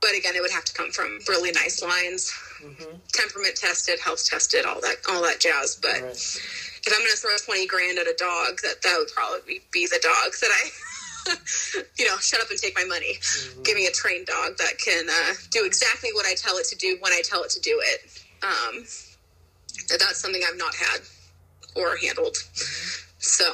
but 0.00 0.14
again, 0.14 0.34
it 0.36 0.42
would 0.42 0.50
have 0.50 0.64
to 0.64 0.72
come 0.74 0.90
from 0.92 1.18
really 1.28 1.50
nice 1.52 1.80
lines, 1.82 2.32
Mhm. 2.62 3.00
temperament 3.12 3.56
tested, 3.56 3.98
health 4.00 4.24
tested, 4.24 4.64
all 4.64 4.80
that 4.80 4.96
all 5.08 5.22
that 5.22 5.40
jazz. 5.40 5.76
But 5.76 6.00
Right. 6.02 6.12
if 6.16 6.92
I'm 6.92 6.98
going 7.00 7.10
to 7.10 7.16
throw 7.16 7.36
20 7.36 7.66
grand 7.66 7.98
at 7.98 8.06
a 8.06 8.14
dog, 8.14 8.60
that 8.62 8.82
that 8.82 8.98
would 8.98 9.12
probably 9.12 9.62
be 9.70 9.86
the 9.86 9.98
dog 10.00 10.34
that 10.40 10.50
I, 10.50 10.70
you 11.98 12.06
know, 12.06 12.16
shut 12.18 12.40
up 12.40 12.50
and 12.50 12.58
take 12.58 12.74
my 12.74 12.84
money. 12.84 13.18
Mhm. 13.20 13.64
Give 13.64 13.74
me 13.76 13.86
a 13.86 13.90
trained 13.92 14.26
dog 14.26 14.56
that 14.58 14.78
can 14.78 15.08
uh, 15.08 15.34
do 15.50 15.64
exactly 15.64 16.10
what 16.12 16.26
I 16.26 16.34
tell 16.34 16.56
it 16.58 16.66
to 16.68 16.76
do 16.76 16.96
when 17.00 17.12
I 17.12 17.22
tell 17.22 17.42
it 17.44 17.50
to 17.50 17.60
do 17.60 17.80
it. 17.84 18.10
Um, 18.42 18.86
that's 19.88 20.18
something 20.18 20.42
I've 20.46 20.56
not 20.56 20.74
had 20.74 21.00
or 21.74 21.96
handled. 21.96 22.36
So 23.20 23.44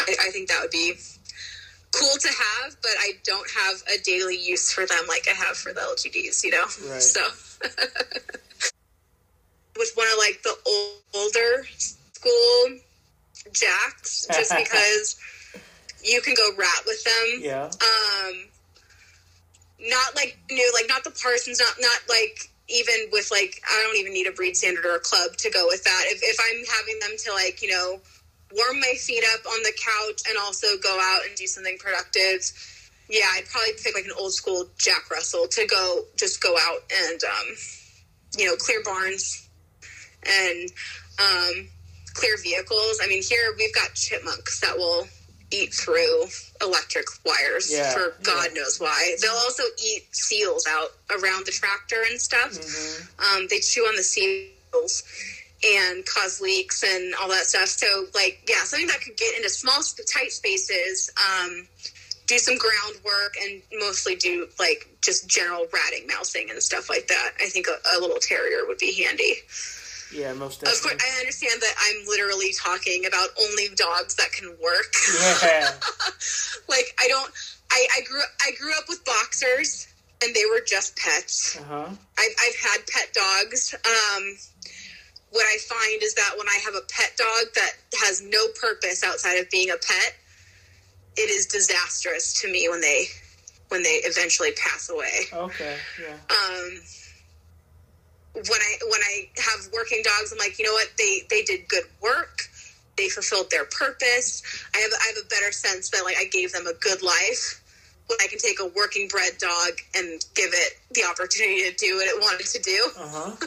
I, 0.00 0.16
I 0.20 0.30
think 0.30 0.48
that 0.48 0.60
would 0.62 0.70
be 0.70 0.94
cool 1.92 2.16
to 2.18 2.28
have, 2.28 2.76
but 2.82 2.92
I 3.00 3.12
don't 3.24 3.48
have 3.50 3.82
a 3.94 3.98
daily 4.02 4.36
use 4.36 4.72
for 4.72 4.86
them 4.86 5.04
like 5.08 5.26
I 5.28 5.32
have 5.32 5.56
for 5.56 5.72
the 5.72 5.80
LGDs, 5.80 6.42
you 6.44 6.50
know? 6.50 6.64
Right. 6.90 7.02
So, 7.02 7.20
with 9.76 9.92
one 9.94 10.06
of 10.12 10.18
like 10.18 10.42
the 10.42 10.54
old, 10.66 11.02
older 11.14 11.64
school 11.78 12.78
jacks, 13.52 14.26
just 14.32 14.54
because 14.56 15.16
you 16.04 16.20
can 16.20 16.34
go 16.34 16.50
rat 16.58 16.82
with 16.86 17.04
them. 17.04 17.40
Yeah. 17.40 17.64
Um, 17.64 18.48
not 19.80 20.14
like 20.14 20.38
new, 20.50 20.70
like 20.74 20.86
not 20.88 21.04
the 21.04 21.10
Parsons, 21.10 21.60
not 21.60 21.74
not 21.80 22.00
like 22.08 22.50
even 22.68 22.94
with 23.12 23.30
like 23.30 23.60
I 23.70 23.82
don't 23.84 23.96
even 23.98 24.12
need 24.12 24.26
a 24.26 24.32
breed 24.32 24.56
standard 24.56 24.84
or 24.84 24.96
a 24.96 25.00
club 25.00 25.36
to 25.38 25.50
go 25.50 25.66
with 25.66 25.84
that. 25.84 26.04
If 26.06 26.20
if 26.22 26.38
I'm 26.40 26.64
having 26.78 26.98
them 27.00 27.16
to 27.24 27.32
like 27.32 27.62
you 27.62 27.70
know 27.70 28.00
warm 28.54 28.80
my 28.80 28.94
feet 28.98 29.24
up 29.34 29.46
on 29.46 29.62
the 29.62 29.72
couch 29.72 30.22
and 30.28 30.38
also 30.38 30.66
go 30.82 30.98
out 31.00 31.20
and 31.26 31.36
do 31.36 31.46
something 31.46 31.76
productive, 31.78 32.40
yeah, 33.08 33.26
I'd 33.34 33.46
probably 33.50 33.72
pick 33.82 33.94
like 33.94 34.04
an 34.04 34.12
old 34.18 34.32
school 34.32 34.66
Jack 34.78 35.10
Russell 35.10 35.46
to 35.48 35.66
go 35.66 36.04
just 36.16 36.42
go 36.42 36.56
out 36.58 36.80
and 37.08 37.20
um, 37.24 37.46
you 38.38 38.46
know 38.46 38.56
clear 38.56 38.82
barns 38.84 39.48
and 40.26 40.70
um, 41.18 41.68
clear 42.14 42.36
vehicles. 42.42 43.00
I 43.02 43.08
mean, 43.08 43.22
here 43.22 43.54
we've 43.58 43.74
got 43.74 43.94
chipmunks 43.94 44.60
that 44.60 44.76
will 44.76 45.06
eat 45.50 45.74
through 45.74 46.24
electric 46.62 47.04
wires 47.26 47.70
Yeah, 47.70 47.92
for 47.92 48.14
God 48.22 48.48
yeah. 48.54 48.62
knows 48.62 48.80
why. 48.80 49.16
They'll 49.20 49.32
also 49.32 49.64
eat 49.84 50.04
seals 50.14 50.66
out 50.66 50.90
around 51.10 51.44
the 51.44 51.52
tractor 51.52 52.02
and 52.08 52.18
stuff. 52.20 52.52
Mhm. 52.52 53.36
Um, 53.36 53.46
they 53.48 53.60
chew 53.60 53.82
on 53.82 53.96
the 53.96 54.02
seals 54.02 55.02
and 55.64 56.04
cause 56.06 56.40
leaks 56.40 56.82
and 56.82 57.14
all 57.20 57.28
that 57.28 57.46
stuff. 57.46 57.68
So, 57.68 58.06
like, 58.14 58.42
yeah, 58.48 58.64
something 58.64 58.88
that 58.88 59.00
could 59.00 59.16
get 59.16 59.36
into 59.36 59.48
small, 59.48 59.80
tight 60.12 60.32
spaces, 60.32 61.10
um, 61.16 61.66
do 62.26 62.38
some 62.38 62.56
groundwork, 62.56 63.36
and 63.42 63.62
mostly 63.78 64.16
do 64.16 64.48
like 64.58 64.88
just 65.02 65.28
general 65.28 65.66
ratting, 65.72 66.06
mousing, 66.06 66.50
and 66.50 66.62
stuff 66.62 66.88
like 66.88 67.08
that. 67.08 67.32
I 67.40 67.46
think 67.46 67.66
a, 67.68 67.96
a 67.96 68.00
little 68.00 68.18
terrier 68.20 68.66
would 68.66 68.78
be 68.78 69.04
handy. 69.04 69.34
Yeah, 70.12 70.34
most 70.34 70.62
Of 70.62 70.68
course. 70.82 70.94
I 71.00 71.20
understand 71.20 71.60
that 71.62 71.74
I'm 71.80 72.06
literally 72.06 72.52
talking 72.52 73.06
about 73.06 73.30
only 73.40 73.68
dogs 73.74 74.14
that 74.16 74.30
can 74.32 74.48
work. 74.62 74.94
Yeah. 75.42 75.68
like 76.68 76.94
I 77.00 77.08
don't. 77.08 77.32
I, 77.70 77.86
I 77.96 78.02
grew 78.02 78.20
I 78.42 78.50
grew 78.58 78.72
up 78.76 78.84
with 78.88 79.04
boxers, 79.04 79.88
and 80.22 80.34
they 80.34 80.44
were 80.50 80.60
just 80.66 80.96
pets. 80.96 81.58
Uh 81.58 81.64
huh. 81.64 81.88
I've, 82.18 82.34
I've 82.44 82.56
had 82.56 82.86
pet 82.86 83.14
dogs. 83.14 83.74
Um, 83.74 84.36
what 85.32 85.44
I 85.46 85.56
find 85.58 86.02
is 86.02 86.14
that 86.14 86.34
when 86.36 86.48
I 86.48 86.58
have 86.64 86.74
a 86.74 86.82
pet 86.88 87.16
dog 87.16 87.54
that 87.54 87.72
has 88.04 88.22
no 88.22 88.48
purpose 88.60 89.02
outside 89.02 89.36
of 89.36 89.48
being 89.50 89.70
a 89.70 89.76
pet, 89.76 90.14
it 91.16 91.30
is 91.30 91.46
disastrous 91.46 92.40
to 92.42 92.52
me 92.52 92.68
when 92.68 92.80
they 92.80 93.06
when 93.68 93.82
they 93.82 94.00
eventually 94.04 94.52
pass 94.52 94.90
away. 94.90 95.26
Okay. 95.32 95.76
Yeah. 96.00 96.12
Um, 96.12 96.80
when 98.34 98.60
I 98.60 98.78
when 98.90 99.00
I 99.00 99.28
have 99.38 99.72
working 99.72 100.02
dogs, 100.04 100.32
I'm 100.32 100.38
like, 100.38 100.58
you 100.58 100.66
know 100.66 100.72
what? 100.72 100.90
They 100.98 101.22
they 101.30 101.42
did 101.42 101.66
good 101.68 101.84
work. 102.02 102.42
They 102.98 103.08
fulfilled 103.08 103.50
their 103.50 103.64
purpose. 103.64 104.42
I 104.74 104.78
have 104.78 104.90
I 104.92 105.06
have 105.08 105.24
a 105.24 105.28
better 105.28 105.50
sense 105.50 105.88
that 105.90 106.04
like 106.04 106.16
I 106.18 106.24
gave 106.26 106.52
them 106.52 106.66
a 106.66 106.74
good 106.74 107.02
life. 107.02 107.61
When 108.08 108.18
I 108.20 108.26
can 108.26 108.38
take 108.38 108.60
a 108.60 108.66
working 108.66 109.08
bred 109.08 109.38
dog 109.38 109.72
and 109.94 110.20
give 110.34 110.50
it 110.52 110.76
the 110.92 111.04
opportunity 111.04 111.62
to 111.70 111.74
do 111.76 111.96
what 111.96 112.06
it 112.06 112.20
wanted 112.20 112.46
to 112.46 112.58
do, 112.60 112.90
Uh 112.98 113.08
huh. 113.08 113.30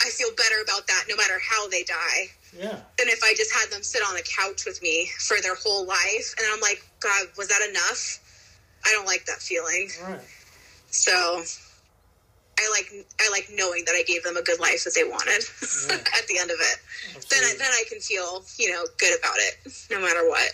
I 0.00 0.08
feel 0.10 0.30
better 0.36 0.62
about 0.64 0.86
that 0.86 1.04
no 1.08 1.16
matter 1.16 1.38
how 1.42 1.68
they 1.68 1.82
die 1.82 2.30
Yeah. 2.56 2.78
than 2.96 3.08
if 3.08 3.20
I 3.22 3.34
just 3.36 3.52
had 3.52 3.70
them 3.70 3.82
sit 3.82 4.02
on 4.02 4.16
a 4.16 4.22
couch 4.22 4.64
with 4.64 4.80
me 4.80 5.10
for 5.18 5.36
their 5.42 5.54
whole 5.56 5.84
life. 5.86 6.34
And 6.38 6.46
I'm 6.52 6.60
like, 6.60 6.82
God, 7.00 7.26
was 7.36 7.48
that 7.48 7.60
enough? 7.68 8.20
I 8.86 8.92
don't 8.92 9.06
like 9.06 9.26
that 9.26 9.40
feeling. 9.42 9.90
Right. 10.02 10.20
So 10.90 11.42
I 12.58 12.68
like 12.72 13.06
I 13.20 13.28
like 13.30 13.48
knowing 13.52 13.84
that 13.86 13.94
I 13.94 14.02
gave 14.06 14.22
them 14.22 14.36
a 14.36 14.42
good 14.42 14.60
life 14.60 14.84
that 14.84 14.94
they 14.94 15.04
wanted 15.04 15.42
Yeah. 15.88 15.96
at 16.18 16.26
the 16.28 16.38
end 16.38 16.50
of 16.50 16.56
it. 16.60 16.76
Then 17.28 17.42
I, 17.44 17.54
then 17.58 17.68
I 17.70 17.84
can 17.88 18.00
feel 18.00 18.44
you 18.58 18.70
know 18.72 18.84
good 18.98 19.18
about 19.18 19.36
it 19.38 19.72
no 19.90 20.00
matter 20.00 20.26
what. 20.28 20.50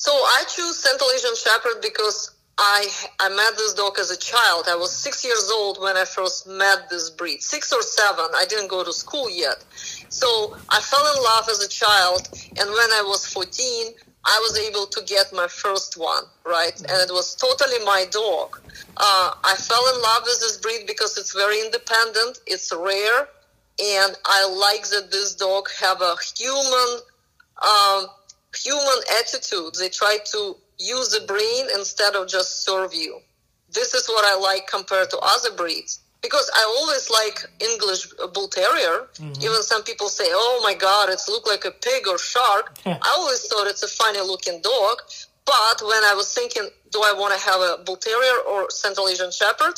So 0.00 0.12
I 0.12 0.44
choose 0.48 0.78
Central 0.78 1.10
Asian 1.14 1.36
Shepherd 1.36 1.82
because 1.82 2.30
I 2.56 2.88
I 3.20 3.28
met 3.28 3.52
this 3.58 3.74
dog 3.74 3.98
as 3.98 4.10
a 4.10 4.16
child. 4.16 4.64
I 4.66 4.74
was 4.74 4.90
six 4.90 5.22
years 5.22 5.50
old 5.52 5.78
when 5.78 5.94
I 5.98 6.06
first 6.06 6.46
met 6.46 6.88
this 6.88 7.10
breed. 7.10 7.42
Six 7.42 7.70
or 7.70 7.82
seven. 7.82 8.24
I 8.34 8.46
didn't 8.46 8.68
go 8.68 8.82
to 8.82 8.94
school 8.94 9.28
yet. 9.28 9.62
So 10.08 10.56
I 10.70 10.80
fell 10.80 11.06
in 11.14 11.22
love 11.22 11.50
as 11.50 11.60
a 11.62 11.68
child, 11.68 12.22
and 12.58 12.66
when 12.78 12.90
I 12.98 13.02
was 13.06 13.26
14, 13.26 13.92
I 14.24 14.36
was 14.40 14.58
able 14.58 14.86
to 14.86 15.04
get 15.04 15.34
my 15.34 15.48
first 15.48 15.98
one, 15.98 16.24
right? 16.46 16.78
And 16.80 16.98
it 17.06 17.12
was 17.12 17.34
totally 17.34 17.84
my 17.84 18.06
dog. 18.10 18.58
Uh, 18.96 19.30
I 19.44 19.54
fell 19.56 19.84
in 19.94 20.00
love 20.00 20.22
with 20.24 20.40
this 20.40 20.56
breed 20.56 20.86
because 20.86 21.18
it's 21.18 21.34
very 21.34 21.60
independent, 21.60 22.40
it's 22.46 22.72
rare, 22.72 23.28
and 23.78 24.16
I 24.24 24.40
like 24.48 24.88
that 24.88 25.10
this 25.10 25.34
dog 25.34 25.68
have 25.78 26.00
a 26.00 26.16
human, 26.38 26.90
um, 27.62 28.06
human 28.54 29.00
attitude. 29.20 29.74
They 29.78 29.88
try 29.88 30.18
to 30.32 30.56
use 30.78 31.10
the 31.10 31.26
brain 31.26 31.66
instead 31.74 32.14
of 32.14 32.28
just 32.28 32.64
serve 32.64 32.94
you. 32.94 33.20
This 33.72 33.94
is 33.94 34.08
what 34.08 34.24
I 34.24 34.36
like 34.38 34.66
compared 34.66 35.10
to 35.10 35.18
other 35.18 35.54
breeds. 35.56 36.00
Because 36.22 36.50
I 36.54 36.62
always 36.78 37.08
like 37.08 37.46
English 37.60 38.08
bull 38.34 38.48
terrier. 38.48 39.08
Mm-hmm. 39.16 39.40
Even 39.40 39.62
some 39.62 39.82
people 39.84 40.08
say, 40.08 40.26
"Oh 40.28 40.60
my 40.62 40.74
God, 40.74 41.08
it's 41.08 41.28
look 41.28 41.46
like 41.46 41.64
a 41.64 41.70
pig 41.70 42.06
or 42.06 42.18
shark." 42.18 42.76
I 42.86 43.14
always 43.16 43.40
thought 43.46 43.66
it's 43.66 43.82
a 43.82 43.88
funny 43.88 44.20
looking 44.20 44.60
dog. 44.60 44.98
But 45.46 45.82
when 45.82 46.04
I 46.04 46.14
was 46.14 46.32
thinking, 46.34 46.68
do 46.92 47.00
I 47.00 47.14
want 47.16 47.34
to 47.34 47.40
have 47.48 47.60
a 47.60 47.82
bull 47.82 47.96
terrier 47.96 48.38
or 48.48 48.70
Central 48.70 49.08
Asian 49.08 49.32
Shepherd? 49.32 49.74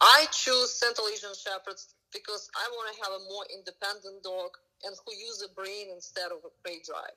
I 0.00 0.26
choose 0.32 0.72
Central 0.72 1.06
Asian 1.08 1.30
Shepherds 1.30 1.94
because 2.12 2.50
I 2.56 2.66
want 2.74 2.90
to 2.90 3.02
have 3.04 3.12
a 3.20 3.24
more 3.30 3.46
independent 3.54 4.22
dog 4.24 4.58
and 4.82 4.96
who 5.04 5.14
use 5.14 5.46
a 5.46 5.54
brain 5.54 5.94
instead 5.94 6.32
of 6.32 6.42
a 6.42 6.50
prey 6.62 6.82
drive. 6.84 7.14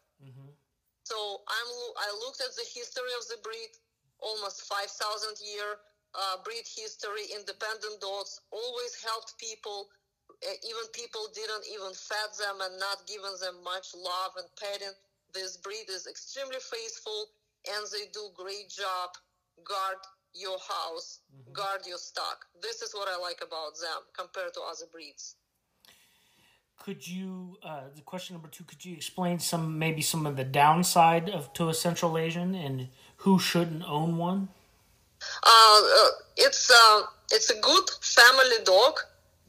So 1.06 1.46
I'm, 1.46 1.70
I 2.02 2.10
looked 2.26 2.42
at 2.42 2.50
the 2.58 2.66
history 2.66 3.14
of 3.14 3.30
the 3.30 3.38
breed, 3.46 3.78
almost 4.18 4.66
5,000 4.66 5.38
year 5.46 5.78
uh, 6.18 6.42
breed 6.42 6.66
history, 6.66 7.30
independent 7.30 8.02
dogs, 8.02 8.42
always 8.50 8.98
helped 9.06 9.38
people. 9.38 9.94
Uh, 10.42 10.58
even 10.66 10.86
people 10.98 11.30
didn't 11.38 11.70
even 11.70 11.94
fed 11.94 12.34
them 12.42 12.58
and 12.66 12.80
not 12.82 13.06
given 13.06 13.38
them 13.38 13.62
much 13.62 13.94
love 13.94 14.34
and 14.42 14.50
petting. 14.58 14.98
This 15.30 15.62
breed 15.62 15.86
is 15.94 16.10
extremely 16.10 16.58
faithful 16.58 17.30
and 17.70 17.86
they 17.94 18.10
do 18.10 18.34
great 18.34 18.74
job 18.74 19.14
guard 19.62 20.02
your 20.34 20.58
house, 20.58 21.22
mm-hmm. 21.30 21.54
guard 21.54 21.86
your 21.86 22.02
stock. 22.02 22.50
This 22.66 22.82
is 22.82 22.98
what 22.98 23.08
I 23.08 23.16
like 23.22 23.46
about 23.46 23.78
them 23.78 24.02
compared 24.18 24.58
to 24.58 24.62
other 24.66 24.90
breeds 24.92 25.38
could 26.78 27.08
you 27.08 27.58
uh, 27.64 27.82
the 27.96 28.02
question 28.02 28.36
number 28.36 28.48
two 28.48 28.64
could 28.64 28.84
you 28.86 28.96
explain 28.96 29.40
some 29.40 29.80
maybe 29.80 30.02
some 30.02 30.26
of 30.26 30.36
the 30.36 30.44
downside 30.44 31.30
of 31.30 31.52
to 31.54 31.70
a 31.70 31.74
central 31.74 32.18
asian 32.18 32.54
and 32.54 32.88
who 33.18 33.40
shouldn't 33.40 33.84
own 33.90 34.18
one? 34.18 34.50
Uh, 35.44 35.82
uh, 36.02 36.10
it's 36.38 36.70
uh, 36.70 37.02
it's 37.32 37.50
a 37.50 37.60
good 37.60 37.90
family 38.02 38.64
dog 38.64 39.00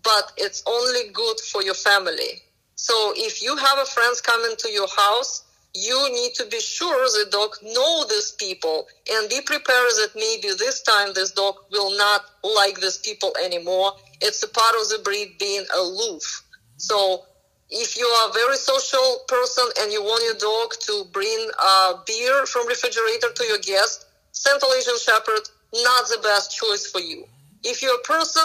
but 0.03 0.33
it's 0.37 0.63
only 0.67 1.11
good 1.13 1.39
for 1.41 1.63
your 1.63 1.75
family. 1.75 2.43
So 2.77 3.13
if 3.17 3.43
you 3.43 3.57
have 3.57 3.79
a 3.79 3.85
friends 3.85 4.21
coming 4.21 4.55
to 4.59 4.69
your 4.71 4.89
house 4.89 5.43
you 5.75 6.09
need 6.11 6.33
to 6.35 6.47
be 6.47 6.59
sure 6.59 7.05
the 7.05 7.31
dog 7.31 7.51
know 7.63 8.07
these 8.09 8.33
people 8.33 8.89
and 9.13 9.29
be 9.29 9.43
prepared 9.43 9.91
that 10.01 10.13
maybe 10.15 10.55
this 10.57 10.81
time 10.81 11.13
this 11.13 11.33
dog 11.33 11.57
will 11.71 11.97
not 11.99 12.25
like 12.43 12.81
these 12.81 12.97
people 12.97 13.35
anymore. 13.45 13.93
It's 14.23 14.43
a 14.43 14.49
part 14.49 14.75
of 14.81 14.89
the 14.89 15.01
breed 15.05 15.37
being 15.39 15.67
aloof 15.77 16.46
so 16.77 17.25
if 17.71 17.97
you 17.97 18.07
are 18.07 18.31
a 18.31 18.33
very 18.33 18.57
social 18.57 19.21
person 19.27 19.65
and 19.81 19.93
you 19.93 20.03
want 20.03 20.23
your 20.25 20.39
dog 20.39 20.73
to 20.81 21.05
bring 21.13 21.51
uh, 21.59 21.95
beer 22.07 22.47
from 22.47 22.67
refrigerator 22.69 23.33
to 23.35 23.45
your 23.45 23.59
guest, 23.59 24.07
Central 24.33 24.73
Asian 24.73 24.99
Shepherd 24.99 25.49
not 25.73 26.09
the 26.09 26.19
best 26.23 26.57
choice 26.57 26.87
for 26.87 27.01
you. 27.01 27.25
If 27.65 27.83
you're 27.83 27.97
a 27.97 28.03
person 28.03 28.45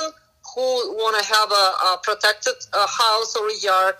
who 0.55 0.61
want 0.97 1.21
to 1.21 1.33
have 1.33 1.51
a, 1.51 1.93
a 1.93 1.99
protected 2.01 2.55
uh, 2.73 2.87
house 2.87 3.35
or 3.35 3.47
a 3.47 3.57
yard, 3.61 3.95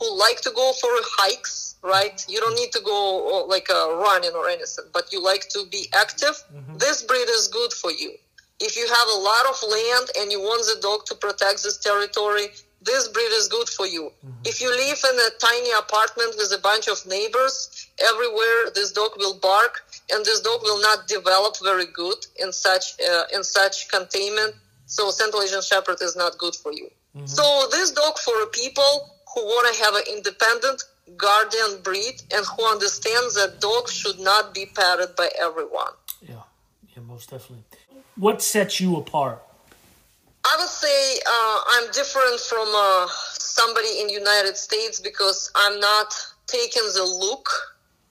who 0.00 0.18
like 0.18 0.40
to 0.40 0.50
go 0.54 0.72
for 0.80 0.90
hikes, 1.18 1.76
right? 1.82 2.24
You 2.28 2.40
don't 2.40 2.56
need 2.56 2.72
to 2.72 2.80
go 2.84 3.44
uh, 3.44 3.46
like 3.46 3.70
uh, 3.70 3.96
running 3.96 4.32
or 4.34 4.48
anything, 4.48 4.86
but 4.92 5.12
you 5.12 5.22
like 5.22 5.48
to 5.50 5.66
be 5.70 5.86
active. 5.94 6.34
Mm-hmm. 6.52 6.78
This 6.78 7.02
breed 7.02 7.28
is 7.28 7.48
good 7.48 7.72
for 7.72 7.92
you. 7.92 8.14
If 8.60 8.76
you 8.76 8.86
have 8.86 9.08
a 9.14 9.18
lot 9.18 9.46
of 9.46 9.56
land 9.70 10.10
and 10.18 10.32
you 10.32 10.40
want 10.40 10.64
the 10.66 10.80
dog 10.80 11.06
to 11.06 11.14
protect 11.14 11.62
this 11.62 11.78
territory, 11.78 12.48
this 12.84 13.08
breed 13.08 13.32
is 13.32 13.48
good 13.48 13.68
for 13.68 13.86
you. 13.86 14.04
Mm-hmm. 14.04 14.42
If 14.44 14.60
you 14.60 14.70
live 14.70 14.98
in 15.10 15.18
a 15.18 15.30
tiny 15.38 15.70
apartment 15.72 16.34
with 16.36 16.52
a 16.52 16.60
bunch 16.60 16.88
of 16.88 17.04
neighbors, 17.06 17.88
everywhere 18.10 18.70
this 18.74 18.92
dog 18.92 19.12
will 19.16 19.38
bark, 19.38 19.84
and 20.12 20.24
this 20.24 20.40
dog 20.40 20.60
will 20.62 20.80
not 20.80 21.08
develop 21.08 21.56
very 21.62 21.86
good 21.86 22.26
in 22.36 22.52
such 22.52 22.94
uh, 23.00 23.24
in 23.34 23.42
such 23.42 23.88
containment. 23.88 24.54
So 24.86 25.10
Central 25.10 25.42
Asian 25.42 25.62
Shepherd 25.62 25.98
is 26.02 26.14
not 26.14 26.36
good 26.38 26.54
for 26.54 26.72
you. 26.72 26.88
Mm-hmm. 27.16 27.26
So 27.26 27.44
this 27.70 27.90
dog 27.92 28.18
for 28.18 28.46
people 28.46 29.10
who 29.34 29.40
want 29.44 29.74
to 29.74 29.82
have 29.82 29.94
an 29.94 30.04
independent 30.16 30.82
guardian 31.16 31.82
breed 31.82 32.22
and 32.34 32.44
who 32.46 32.64
understands 32.66 33.34
that 33.34 33.60
dogs 33.60 33.92
should 33.92 34.18
not 34.18 34.54
be 34.54 34.66
patted 34.66 35.14
by 35.16 35.28
everyone. 35.40 35.92
Yeah, 36.22 36.42
yeah, 36.94 37.02
most 37.02 37.30
definitely. 37.30 37.64
What 38.16 38.42
sets 38.42 38.80
you 38.80 38.96
apart? 38.96 39.42
I 40.44 40.56
would 40.58 40.68
say 40.68 41.20
uh, 41.26 41.60
I'm 41.68 41.90
different 41.92 42.40
from 42.40 42.68
uh, 42.74 43.06
somebody 43.38 44.00
in 44.00 44.08
United 44.08 44.56
States 44.56 45.00
because 45.00 45.50
I'm 45.54 45.80
not 45.80 46.14
taking 46.46 46.82
the 46.94 47.04
look. 47.04 47.48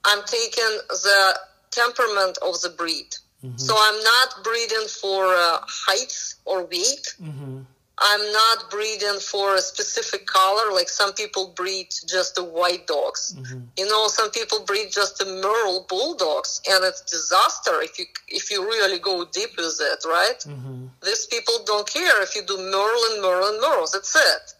I'm 0.04 0.22
taking 0.24 0.78
the 0.88 1.38
temperament 1.70 2.38
of 2.42 2.60
the 2.60 2.70
breed. 2.70 3.14
Mm-hmm. 3.44 3.56
So 3.56 3.74
I'm 3.78 4.02
not 4.02 4.42
breeding 4.42 4.88
for 4.88 5.26
uh, 5.26 5.58
height 5.66 6.34
or 6.44 6.64
weight. 6.64 7.14
Mm-hmm. 7.22 7.60
I'm 7.98 8.32
not 8.32 8.70
breeding 8.70 9.20
for 9.20 9.54
a 9.54 9.60
specific 9.60 10.26
color. 10.26 10.72
Like 10.72 10.88
some 10.88 11.12
people 11.12 11.52
breed 11.54 11.88
just 12.08 12.34
the 12.34 12.42
white 12.42 12.86
dogs. 12.88 13.36
Mm-hmm. 13.38 13.60
You 13.78 13.86
know, 13.86 14.08
some 14.08 14.30
people 14.32 14.64
breed 14.64 14.90
just 14.90 15.18
the 15.18 15.26
Merle 15.26 15.86
bulldogs, 15.88 16.60
and 16.68 16.84
it's 16.84 17.02
disaster 17.02 17.82
if 17.82 17.98
you 17.98 18.06
if 18.28 18.50
you 18.50 18.64
really 18.64 18.98
go 18.98 19.24
deep 19.24 19.50
with 19.56 19.78
it, 19.80 20.04
right? 20.06 20.40
Mm-hmm. 20.40 20.86
These 21.04 21.26
people 21.26 21.54
don't 21.66 21.88
care 21.88 22.20
if 22.22 22.34
you 22.34 22.42
do 22.42 22.56
Merle 22.56 23.12
and 23.12 23.22
Merle 23.22 23.48
and 23.48 23.60
Merle. 23.60 23.86
That's 23.92 24.16
it. 24.16 24.54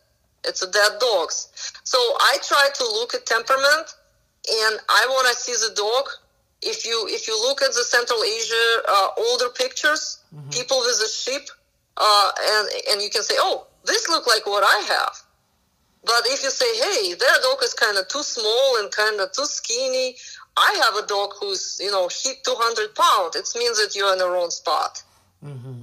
It's 0.44 0.62
a 0.62 0.70
dead 0.70 0.92
dogs. 1.00 1.72
So 1.82 1.98
I 1.98 2.38
try 2.42 2.68
to 2.72 2.84
look 2.84 3.14
at 3.14 3.26
temperament, 3.26 3.96
and 4.48 4.78
I 4.88 5.06
want 5.08 5.28
to 5.28 5.34
see 5.34 5.54
the 5.54 5.74
dog. 5.74 6.04
If 6.62 6.86
you 6.86 7.06
if 7.10 7.26
you 7.26 7.36
look 7.42 7.62
at 7.62 7.74
the 7.74 7.82
Central 7.82 8.22
Asia 8.22 8.82
uh, 8.88 9.08
older 9.18 9.48
pictures, 9.48 10.20
mm-hmm. 10.32 10.50
people 10.50 10.78
with 10.78 11.02
a 11.04 11.08
sheep 11.08 11.50
uh, 11.96 12.30
and 12.50 12.68
and 12.90 13.02
you 13.02 13.10
can 13.10 13.22
say, 13.22 13.34
oh, 13.38 13.66
this 13.84 14.08
look 14.08 14.26
like 14.26 14.46
what 14.46 14.64
I 14.64 14.78
have. 14.92 15.16
But 16.04 16.22
if 16.26 16.42
you 16.42 16.50
say, 16.50 16.66
hey, 16.76 17.14
their 17.14 17.38
dog 17.42 17.62
is 17.62 17.72
kind 17.72 17.96
of 17.96 18.08
too 18.08 18.22
small 18.22 18.76
and 18.78 18.90
kind 18.90 19.20
of 19.20 19.32
too 19.32 19.46
skinny, 19.46 20.16
I 20.56 20.82
have 20.84 21.02
a 21.02 21.06
dog 21.06 21.30
who's 21.40 21.78
you 21.80 21.90
know 21.90 22.08
hit 22.08 22.44
200 22.44 22.94
pounds. 22.94 23.36
It 23.36 23.48
means 23.58 23.78
that 23.78 23.96
you're 23.96 24.12
in 24.12 24.18
the 24.18 24.28
wrong 24.28 24.50
spot. 24.50 25.02
Mm-hmm. 25.44 25.82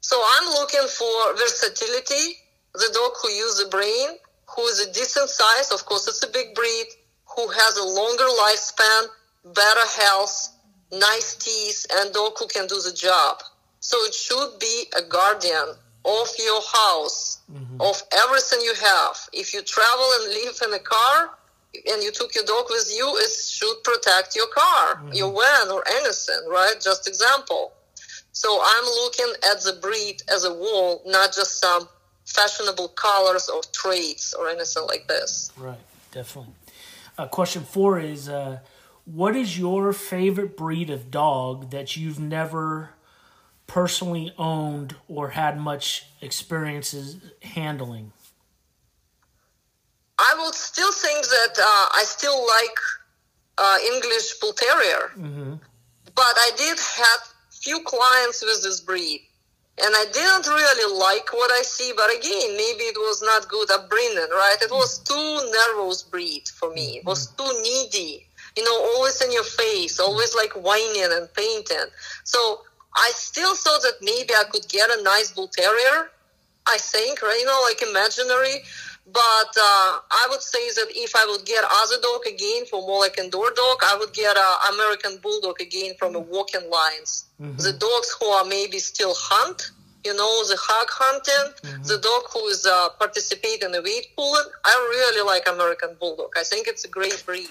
So 0.00 0.20
I'm 0.20 0.48
looking 0.50 0.88
for 0.88 1.36
versatility. 1.36 2.38
The 2.74 2.90
dog 2.92 3.12
who 3.22 3.28
uses 3.30 3.64
the 3.64 3.70
brain, 3.70 4.18
who 4.56 4.62
is 4.62 4.80
a 4.80 4.92
decent 4.92 5.28
size. 5.28 5.70
Of 5.70 5.84
course, 5.86 6.08
it's 6.08 6.22
a 6.24 6.30
big 6.30 6.54
breed. 6.54 6.86
Who 7.36 7.48
has 7.48 7.76
a 7.76 7.84
longer 7.84 8.24
lifespan, 8.24 9.54
better 9.54 9.86
health, 10.00 10.48
nice 10.92 11.34
teeth, 11.36 11.86
and 11.94 12.12
dog 12.12 12.32
who 12.38 12.46
can 12.48 12.66
do 12.66 12.80
the 12.82 12.92
job. 12.92 13.42
So 13.92 13.98
it 14.04 14.14
should 14.14 14.58
be 14.58 14.84
a 14.96 15.02
guardian 15.02 15.74
of 16.06 16.28
your 16.38 16.62
house, 16.62 17.40
mm-hmm. 17.52 17.78
of 17.78 18.02
everything 18.24 18.60
you 18.62 18.72
have. 18.72 19.16
If 19.34 19.52
you 19.52 19.60
travel 19.60 20.08
and 20.16 20.32
live 20.32 20.58
in 20.66 20.72
a 20.72 20.78
car 20.78 21.32
and 21.74 22.02
you 22.02 22.10
took 22.10 22.34
your 22.34 22.44
dog 22.44 22.64
with 22.70 22.90
you, 22.96 23.06
it 23.18 23.30
should 23.30 23.84
protect 23.84 24.34
your 24.34 24.46
car, 24.46 24.94
mm-hmm. 24.94 25.12
your 25.12 25.30
van, 25.30 25.70
or 25.70 25.84
anything, 25.86 26.40
right? 26.48 26.72
Just 26.82 27.06
example. 27.06 27.74
So 28.32 28.62
I'm 28.64 28.84
looking 28.84 29.34
at 29.52 29.60
the 29.60 29.78
breed 29.82 30.22
as 30.32 30.46
a 30.46 30.54
whole, 30.54 31.02
not 31.04 31.34
just 31.34 31.60
some 31.60 31.86
fashionable 32.24 32.88
colors 32.88 33.50
or 33.50 33.60
traits 33.72 34.32
or 34.32 34.48
anything 34.48 34.86
like 34.86 35.06
this. 35.06 35.52
Right, 35.58 35.84
definitely. 36.12 36.54
Uh, 37.18 37.26
question 37.26 37.62
four 37.62 38.00
is 38.00 38.30
uh, 38.30 38.60
What 39.04 39.36
is 39.36 39.58
your 39.58 39.92
favorite 39.92 40.56
breed 40.56 40.88
of 40.88 41.10
dog 41.10 41.72
that 41.72 41.94
you've 41.94 42.18
never 42.18 42.94
personally 43.72 44.30
owned 44.36 44.94
or 45.08 45.30
had 45.30 45.58
much 45.58 46.04
experiences 46.20 47.16
handling? 47.40 48.12
I 50.18 50.34
would 50.40 50.54
still 50.54 50.92
think 50.92 51.24
that 51.24 51.54
uh, 51.58 51.86
I 52.00 52.04
still 52.04 52.38
like 52.58 52.78
uh, 53.56 53.78
English 53.94 54.38
Bull 54.40 54.52
Terrier, 54.52 55.12
mm-hmm. 55.16 55.54
but 56.14 56.34
I 56.46 56.50
did 56.58 56.78
have 56.78 57.20
few 57.50 57.80
clients 57.80 58.42
with 58.42 58.62
this 58.62 58.80
breed, 58.80 59.22
and 59.82 59.92
I 59.96 60.04
didn't 60.12 60.46
really 60.48 60.88
like 60.98 61.32
what 61.32 61.50
I 61.50 61.62
see. 61.62 61.92
But 61.96 62.10
again, 62.10 62.50
maybe 62.54 62.84
it 62.92 62.98
was 62.98 63.22
not 63.22 63.48
good 63.48 63.70
upbringing, 63.70 64.32
right? 64.32 64.60
It 64.60 64.70
was 64.70 64.98
too 64.98 65.50
nervous 65.58 66.02
breed 66.02 66.46
for 66.46 66.70
me. 66.74 66.98
It 66.98 67.06
was 67.06 67.28
too 67.38 67.52
needy, 67.62 68.26
you 68.54 68.64
know, 68.64 68.78
always 68.94 69.18
in 69.22 69.32
your 69.32 69.44
face, 69.44 69.98
always 69.98 70.34
like 70.36 70.52
whining 70.52 71.10
and 71.16 71.32
painting. 71.32 71.88
So 72.24 72.60
I 72.96 73.10
still 73.14 73.54
thought 73.54 73.82
that 73.82 73.98
maybe 74.02 74.34
I 74.34 74.44
could 74.50 74.68
get 74.68 74.90
a 74.90 75.02
nice 75.02 75.32
bull 75.32 75.48
terrier. 75.48 76.10
I 76.66 76.78
think, 76.78 77.22
right? 77.22 77.38
You 77.40 77.46
know, 77.46 77.60
like 77.64 77.82
imaginary. 77.82 78.62
But 79.06 79.52
uh, 79.58 79.98
I 80.10 80.28
would 80.30 80.42
say 80.42 80.70
that 80.76 80.86
if 80.90 81.16
I 81.16 81.26
would 81.28 81.44
get 81.44 81.64
other 81.64 82.00
dog 82.00 82.20
again 82.26 82.66
for 82.66 82.80
more 82.82 83.00
like 83.00 83.18
indoor 83.18 83.50
dog, 83.50 83.78
I 83.84 83.96
would 83.98 84.12
get 84.12 84.36
a 84.36 84.74
American 84.74 85.18
bulldog 85.20 85.60
again 85.60 85.94
from 85.98 86.14
a 86.14 86.20
walking 86.20 86.70
lines. 86.70 87.24
Mm-hmm. 87.40 87.56
The 87.56 87.72
dogs 87.72 88.16
who 88.20 88.26
are 88.26 88.44
maybe 88.44 88.78
still 88.78 89.14
hunt, 89.16 89.72
you 90.04 90.14
know, 90.14 90.44
the 90.46 90.56
hog 90.56 90.88
hunting, 90.88 91.52
mm-hmm. 91.62 91.82
the 91.82 91.98
dog 91.98 92.22
who 92.32 92.46
is 92.46 92.64
uh, 92.64 92.90
participating 92.98 93.66
in 93.66 93.72
the 93.72 93.82
weight 93.82 94.06
pulling. 94.14 94.44
I 94.64 94.70
really 94.90 95.26
like 95.26 95.48
American 95.48 95.96
bulldog. 95.98 96.34
I 96.38 96.44
think 96.44 96.68
it's 96.68 96.84
a 96.84 96.88
great 96.88 97.24
breed. 97.26 97.50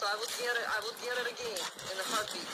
So 0.00 0.08
I 0.08 0.16
would 0.16 0.32
get 0.40 0.48
it. 0.56 0.64
I 0.64 0.80
would 0.80 0.96
get 1.04 1.12
it 1.12 1.28
again 1.28 1.60
in 1.60 1.96
a 2.00 2.06
heartbeat. 2.08 2.48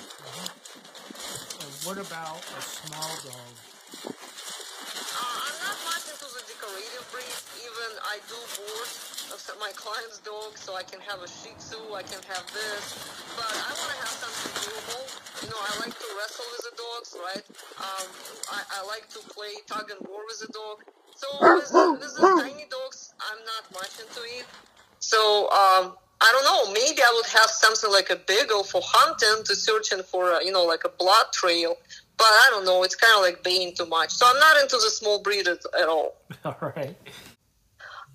what 1.87 1.95
about 1.95 2.43
a 2.43 2.59
small 2.59 3.13
dog? 3.23 3.55
Uh, 4.03 5.47
I'm 5.47 5.59
not 5.63 5.79
much 5.87 6.11
into 6.11 6.27
the 6.27 6.43
decorative 6.43 7.07
breeds. 7.15 7.47
Even 7.63 7.91
I 8.03 8.19
do 8.27 8.35
boards 8.59 9.31
of 9.31 9.39
my 9.63 9.71
clients' 9.79 10.19
dogs, 10.27 10.59
so 10.59 10.75
I 10.75 10.83
can 10.83 10.99
have 11.07 11.23
a 11.23 11.31
Shih 11.31 11.55
Tzu, 11.55 11.79
I 11.95 12.03
can 12.03 12.19
have 12.27 12.43
this, 12.51 12.99
but 13.39 13.47
I 13.47 13.71
want 13.79 13.95
to 13.95 13.99
have 14.03 14.15
something 14.19 14.67
doable. 14.67 15.07
You 15.47 15.49
know, 15.55 15.63
I 15.63 15.87
like 15.87 15.95
to 15.95 16.09
wrestle 16.19 16.51
with 16.51 16.67
the 16.67 16.75
dogs, 16.75 17.15
right? 17.15 17.47
Um, 17.79 18.07
I, 18.51 18.83
I 18.83 18.91
like 18.91 19.07
to 19.15 19.23
play 19.31 19.55
tug 19.71 19.87
and 19.95 20.03
war 20.11 20.27
with 20.27 20.43
the 20.43 20.51
dog. 20.51 20.83
So 21.15 21.31
with, 21.39 21.71
with 21.71 22.11
the 22.11 22.43
tiny 22.43 22.67
dogs, 22.67 23.15
I'm 23.23 23.39
not 23.47 23.71
much 23.71 24.03
into 24.03 24.27
it. 24.35 24.51
So 24.99 25.47
um, 25.55 25.95
I 26.21 26.33
don't 26.33 26.45
know. 26.45 26.73
Maybe 26.73 27.03
I 27.03 27.13
would 27.15 27.27
have 27.27 27.51
something 27.51 27.91
like 27.91 28.11
a 28.11 28.17
beagle 28.17 28.65
for 28.65 28.81
hunting 28.83 29.45
to 29.45 29.55
searching 29.55 30.03
for, 30.03 30.31
a, 30.31 30.45
you 30.45 30.51
know, 30.51 30.65
like 30.65 30.85
a 30.85 30.89
blood 30.89 31.27
trail. 31.33 31.77
But 32.17 32.29
I 32.29 32.49
don't 32.51 32.65
know. 32.65 32.83
It's 32.83 32.95
kind 32.95 33.13
of 33.17 33.23
like 33.23 33.45
being 33.45 33.75
too 33.75 33.87
much. 33.87 34.11
So 34.11 34.27
I'm 34.27 34.39
not 34.39 34.63
into 34.63 34.77
the 34.77 34.91
small 34.91 35.21
breed 35.23 35.47
at, 35.47 35.59
at 35.79 35.89
all. 35.89 36.17
All 36.45 36.57
right. 36.77 36.97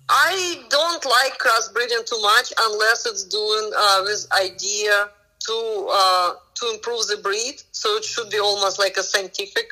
I 0.08 0.64
don't 0.68 1.04
like 1.04 1.38
crossbreeding 1.38 2.04
too 2.06 2.20
much 2.20 2.52
unless 2.58 3.06
it's 3.06 3.24
doing 3.24 3.70
uh, 3.76 4.00
with 4.04 4.26
idea 4.32 5.08
to 5.46 5.88
uh, 5.90 6.32
to 6.54 6.70
improve 6.74 7.06
the 7.06 7.18
breed. 7.22 7.62
So 7.70 7.96
it 7.96 8.04
should 8.04 8.30
be 8.30 8.38
almost 8.38 8.78
like 8.78 8.96
a 8.96 9.02
scientific 9.02 9.68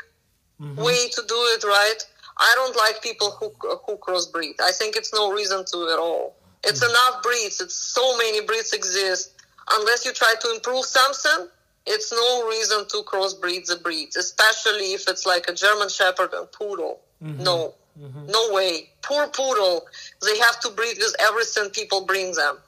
mm-hmm. 0.60 0.80
way 0.80 1.08
to 1.08 1.22
do 1.26 1.34
it, 1.34 1.64
right? 1.64 1.98
I 2.38 2.52
don't 2.54 2.76
like 2.76 3.02
people 3.02 3.32
who 3.32 3.52
who 3.86 3.96
crossbreed. 3.96 4.60
I 4.62 4.70
think 4.70 4.96
it's 4.96 5.12
no 5.12 5.32
reason 5.32 5.64
to 5.72 5.90
at 5.92 5.98
all. 5.98 6.36
It's 6.64 6.82
enough 6.82 7.22
breeds. 7.22 7.60
It's 7.60 7.74
so 7.74 8.16
many 8.16 8.44
breeds 8.44 8.72
exist. 8.72 9.34
Unless 9.70 10.04
you 10.04 10.12
try 10.12 10.34
to 10.40 10.54
improve 10.54 10.84
something, 10.84 11.48
it's 11.86 12.12
no 12.12 12.48
reason 12.48 12.86
to 12.88 13.02
crossbreed 13.04 13.66
the 13.66 13.76
breeds, 13.76 14.16
especially 14.16 14.92
if 14.92 15.08
it's 15.08 15.24
like 15.24 15.48
a 15.48 15.54
German 15.54 15.88
Shepherd 15.88 16.32
and 16.34 16.50
Poodle. 16.52 17.00
Mm-hmm. 17.22 17.42
No, 17.42 17.74
mm-hmm. 17.98 18.26
no 18.26 18.52
way. 18.52 18.90
Poor 19.02 19.26
Poodle. 19.28 19.86
They 20.22 20.38
have 20.38 20.60
to 20.60 20.70
breed 20.70 20.96
with 20.98 21.14
everything 21.20 21.70
people 21.70 22.04
bring 22.04 22.32
them. 22.32 22.58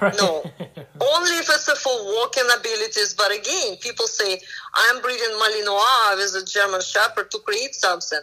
Right. 0.00 0.14
No, 0.18 0.42
only 1.00 1.36
if 1.38 1.48
it's 1.48 1.70
for 1.80 1.92
walking 1.92 2.44
abilities. 2.56 3.14
But 3.14 3.32
again, 3.32 3.76
people 3.76 4.06
say 4.06 4.40
I'm 4.74 5.00
breeding 5.02 5.28
Malinois 5.28 6.16
with 6.16 6.42
a 6.42 6.46
German 6.46 6.80
Shepherd 6.80 7.30
to 7.30 7.38
create 7.38 7.74
something. 7.74 8.20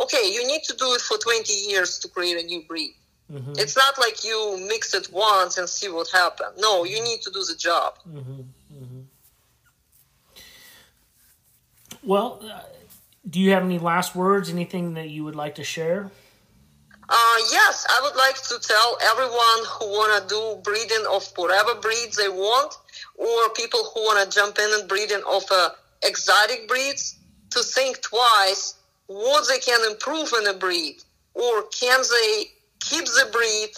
Okay, 0.00 0.32
you 0.32 0.46
need 0.46 0.64
to 0.64 0.76
do 0.76 0.92
it 0.94 1.00
for 1.00 1.16
20 1.18 1.52
years 1.68 1.98
to 2.00 2.08
create 2.08 2.42
a 2.42 2.46
new 2.46 2.62
breed. 2.62 2.94
Mm-hmm. 3.32 3.52
It's 3.56 3.76
not 3.76 3.98
like 3.98 4.24
you 4.24 4.58
mix 4.68 4.94
it 4.94 5.08
once 5.12 5.56
and 5.58 5.68
see 5.68 5.88
what 5.88 6.08
happens. 6.10 6.58
No, 6.58 6.84
you 6.84 7.02
need 7.02 7.22
to 7.22 7.30
do 7.30 7.42
the 7.44 7.56
job. 7.56 7.94
Mm-hmm. 8.08 8.40
Mm-hmm. 8.72 9.00
Well, 12.02 12.42
uh, 12.44 12.60
do 13.28 13.40
you 13.40 13.52
have 13.52 13.64
any 13.64 13.78
last 13.78 14.14
words? 14.14 14.50
Anything 14.50 14.94
that 14.94 15.08
you 15.08 15.24
would 15.24 15.36
like 15.36 15.54
to 15.54 15.64
share? 15.64 16.10
Uh, 17.08 17.38
yes, 17.50 17.86
I 17.88 18.00
would 18.02 18.16
like 18.16 18.36
to 18.48 18.58
tell 18.60 18.98
everyone 19.02 19.64
who 19.68 19.86
want 19.88 20.22
to 20.22 20.28
do 20.28 20.60
breeding 20.62 21.06
of 21.10 21.26
whatever 21.36 21.74
breeds 21.80 22.16
they 22.16 22.28
want, 22.28 22.74
or 23.16 23.50
people 23.50 23.90
who 23.94 24.00
want 24.02 24.22
to 24.22 24.34
jump 24.34 24.58
in 24.58 24.70
and 24.72 24.88
breeding 24.88 25.22
of 25.26 25.44
uh, 25.50 25.70
exotic 26.02 26.68
breeds, 26.68 27.18
to 27.50 27.60
think 27.60 28.00
twice 28.02 28.74
what 29.06 29.46
they 29.48 29.58
can 29.58 29.80
improve 29.90 30.32
in 30.40 30.46
a 30.48 30.54
breed, 30.54 30.96
or 31.34 31.64
can 31.64 32.00
they 32.00 32.44
keep 32.80 33.04
the 33.04 33.28
breed 33.32 33.70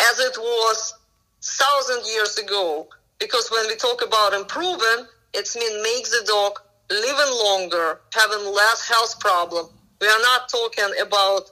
as 0.00 0.18
it 0.20 0.36
was 0.38 0.94
thousand 1.42 2.04
years 2.06 2.38
ago. 2.38 2.88
Because 3.18 3.50
when 3.50 3.66
we 3.68 3.76
talk 3.76 4.04
about 4.04 4.32
improving, 4.32 5.06
it's 5.34 5.56
mean 5.56 5.82
make 5.82 6.04
the 6.04 6.24
dog 6.26 6.58
living 6.90 7.32
longer, 7.44 8.00
having 8.12 8.44
less 8.52 8.88
health 8.88 9.18
problem. 9.20 9.66
We 10.00 10.08
are 10.08 10.22
not 10.22 10.48
talking 10.48 10.92
about 11.00 11.50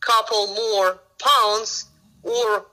couple 0.00 0.54
more 0.54 1.00
pounds 1.18 1.86
or 2.22 2.66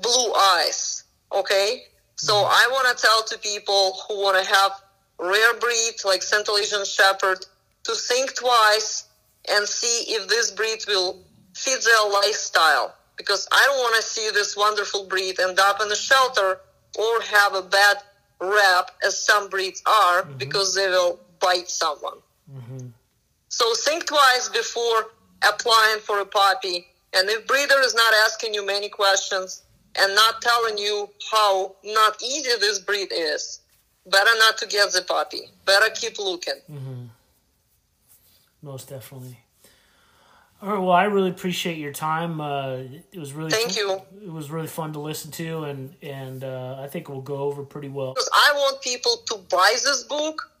blue 0.00 0.32
eyes. 0.34 1.04
Okay, 1.32 1.82
so 2.16 2.34
mm-hmm. 2.34 2.50
I 2.50 2.68
want 2.70 2.96
to 2.96 3.06
tell 3.06 3.22
to 3.24 3.38
people 3.38 3.98
who 4.08 4.22
want 4.22 4.42
to 4.42 4.54
have 4.54 4.72
rare 5.18 5.54
breed 5.58 5.94
like 6.04 6.22
Central 6.22 6.58
Asian 6.58 6.84
Shepherd 6.84 7.44
to 7.84 7.94
think 7.94 8.34
twice 8.34 9.06
and 9.50 9.66
see 9.66 10.14
if 10.14 10.28
this 10.28 10.50
breed 10.50 10.78
will 10.86 11.22
fit 11.62 11.84
their 11.84 12.10
lifestyle 12.10 12.94
because 13.16 13.46
I 13.52 13.64
don't 13.66 13.78
want 13.78 13.96
to 13.96 14.02
see 14.02 14.30
this 14.32 14.56
wonderful 14.56 15.04
breed 15.06 15.38
end 15.38 15.58
up 15.60 15.80
in 15.80 15.90
a 15.90 15.96
shelter 15.96 16.58
or 16.98 17.20
have 17.22 17.54
a 17.54 17.62
bad 17.62 17.98
rap 18.40 18.90
as 19.06 19.16
some 19.24 19.48
breeds 19.48 19.82
are 19.86 20.22
mm-hmm. 20.22 20.38
because 20.38 20.74
they 20.74 20.88
will 20.88 21.20
bite 21.40 21.68
someone. 21.68 22.18
Mm-hmm. 22.52 22.88
So 23.48 23.74
think 23.74 24.06
twice 24.06 24.48
before 24.48 25.12
applying 25.42 26.00
for 26.00 26.20
a 26.20 26.26
puppy. 26.26 26.86
And 27.14 27.28
if 27.28 27.46
breeder 27.46 27.80
is 27.80 27.94
not 27.94 28.12
asking 28.24 28.54
you 28.54 28.66
many 28.66 28.88
questions 28.88 29.62
and 29.96 30.14
not 30.14 30.40
telling 30.40 30.78
you 30.78 31.08
how 31.30 31.76
not 31.84 32.20
easy 32.22 32.50
this 32.58 32.78
breed 32.78 33.08
is, 33.12 33.60
better 34.06 34.30
not 34.38 34.58
to 34.58 34.66
get 34.66 34.92
the 34.92 35.02
puppy. 35.02 35.50
Better 35.64 35.90
keep 35.94 36.18
looking. 36.18 36.60
Mm-hmm. 36.70 37.04
Most 38.62 38.88
definitely. 38.88 39.41
All 40.62 40.68
right. 40.68 40.78
Well, 40.78 40.92
I 40.92 41.04
really 41.04 41.30
appreciate 41.30 41.76
your 41.76 41.92
time. 41.92 42.40
Uh, 42.40 42.82
it 43.12 43.18
was 43.18 43.32
really 43.32 43.50
thank 43.50 43.72
fun. 43.72 43.76
you. 43.76 44.02
It 44.24 44.32
was 44.32 44.48
really 44.48 44.68
fun 44.68 44.92
to 44.92 45.00
listen 45.00 45.32
to, 45.32 45.64
and 45.64 45.94
and 46.02 46.44
uh, 46.44 46.76
I 46.80 46.86
think 46.86 47.08
we'll 47.08 47.20
go 47.20 47.38
over 47.38 47.64
pretty 47.64 47.88
well. 47.88 48.14
Because 48.14 48.30
I 48.32 48.52
want 48.54 48.80
people 48.80 49.16
to 49.26 49.38
buy 49.50 49.72
this 49.72 50.04
book 50.04 50.52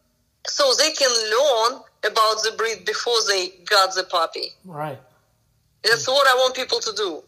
so 0.44 0.72
they 0.76 0.90
can 0.90 1.08
learn 1.08 1.82
about 2.04 2.42
the 2.42 2.52
breed 2.58 2.84
before 2.84 3.14
they 3.28 3.50
got 3.64 3.94
the 3.94 4.02
puppy. 4.02 4.48
Right. 4.64 4.98
That's 5.84 6.08
what 6.08 6.26
I 6.26 6.34
want 6.34 6.56
people 6.56 6.80
to 6.80 6.92
do. 6.96 7.22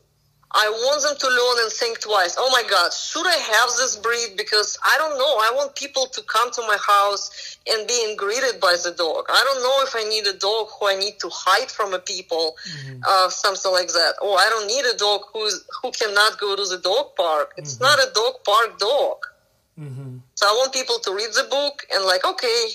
I 0.57 0.71
want 0.71 1.03
them 1.03 1.17
to 1.19 1.27
learn 1.27 1.65
and 1.65 1.73
think 1.73 2.01
twice. 2.01 2.37
Oh 2.39 2.49
my 2.51 2.63
God, 2.71 2.93
should 2.93 3.27
I 3.27 3.35
have 3.35 3.71
this 3.77 3.97
breed? 3.97 4.37
Because 4.37 4.79
I 4.85 4.97
don't 4.99 5.19
know. 5.19 5.35
I 5.43 5.51
want 5.55 5.75
people 5.75 6.07
to 6.07 6.23
come 6.23 6.51
to 6.53 6.63
my 6.63 6.79
house 6.79 7.59
and 7.67 7.89
being 7.89 8.15
greeted 8.17 8.61
by 8.61 8.77
the 8.85 8.93
dog. 8.93 9.27
I 9.29 9.43
don't 9.43 9.63
know 9.67 9.83
if 9.83 9.97
I 9.97 10.09
need 10.09 10.27
a 10.29 10.39
dog 10.39 10.69
who 10.79 10.87
I 10.87 10.95
need 10.95 11.19
to 11.19 11.29
hide 11.33 11.71
from 11.71 11.93
a 11.93 11.99
people, 11.99 12.55
mm-hmm. 12.71 13.01
uh, 13.05 13.29
something 13.31 13.73
like 13.73 13.89
that. 13.89 14.15
Or 14.23 14.39
I 14.39 14.47
don't 14.49 14.69
need 14.69 14.85
a 14.87 14.97
dog 14.97 15.23
who's 15.33 15.65
who 15.83 15.91
cannot 15.91 16.39
go 16.39 16.55
to 16.55 16.65
the 16.65 16.79
dog 16.79 17.17
park. 17.17 17.55
It's 17.57 17.75
mm-hmm. 17.75 17.91
not 17.91 17.99
a 17.99 18.13
dog 18.15 18.45
park 18.45 18.79
dog. 18.79 19.27
Mm-hmm. 19.75 20.19
So 20.35 20.47
I 20.47 20.53
want 20.53 20.73
people 20.73 20.99
to 21.01 21.11
read 21.13 21.35
the 21.35 21.49
book 21.51 21.83
and 21.93 22.05
like, 22.05 22.25
okay, 22.25 22.67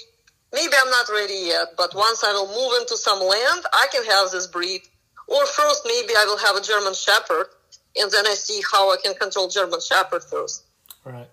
maybe 0.52 0.74
I'm 0.76 0.90
not 0.90 1.08
ready 1.08 1.48
yet, 1.48 1.76
but 1.78 1.96
once 1.96 2.24
I 2.24 2.34
will 2.34 2.52
move 2.52 2.82
into 2.82 2.98
some 2.98 3.20
land, 3.20 3.64
I 3.72 3.88
can 3.92 4.04
have 4.04 4.32
this 4.32 4.48
breed. 4.48 4.82
Or 5.28 5.46
first, 5.46 5.84
maybe 5.86 6.14
I 6.18 6.26
will 6.26 6.40
have 6.40 6.56
a 6.56 6.62
German 6.62 6.94
Shepherd, 6.94 7.48
and 7.96 8.12
then 8.12 8.28
I 8.28 8.34
see 8.34 8.62
how 8.72 8.92
I 8.92 8.98
can 9.04 9.14
control 9.16 9.48
German 9.48 9.80
Shepherd 9.82 10.24
first. 10.24 10.66
Right. 11.04 11.30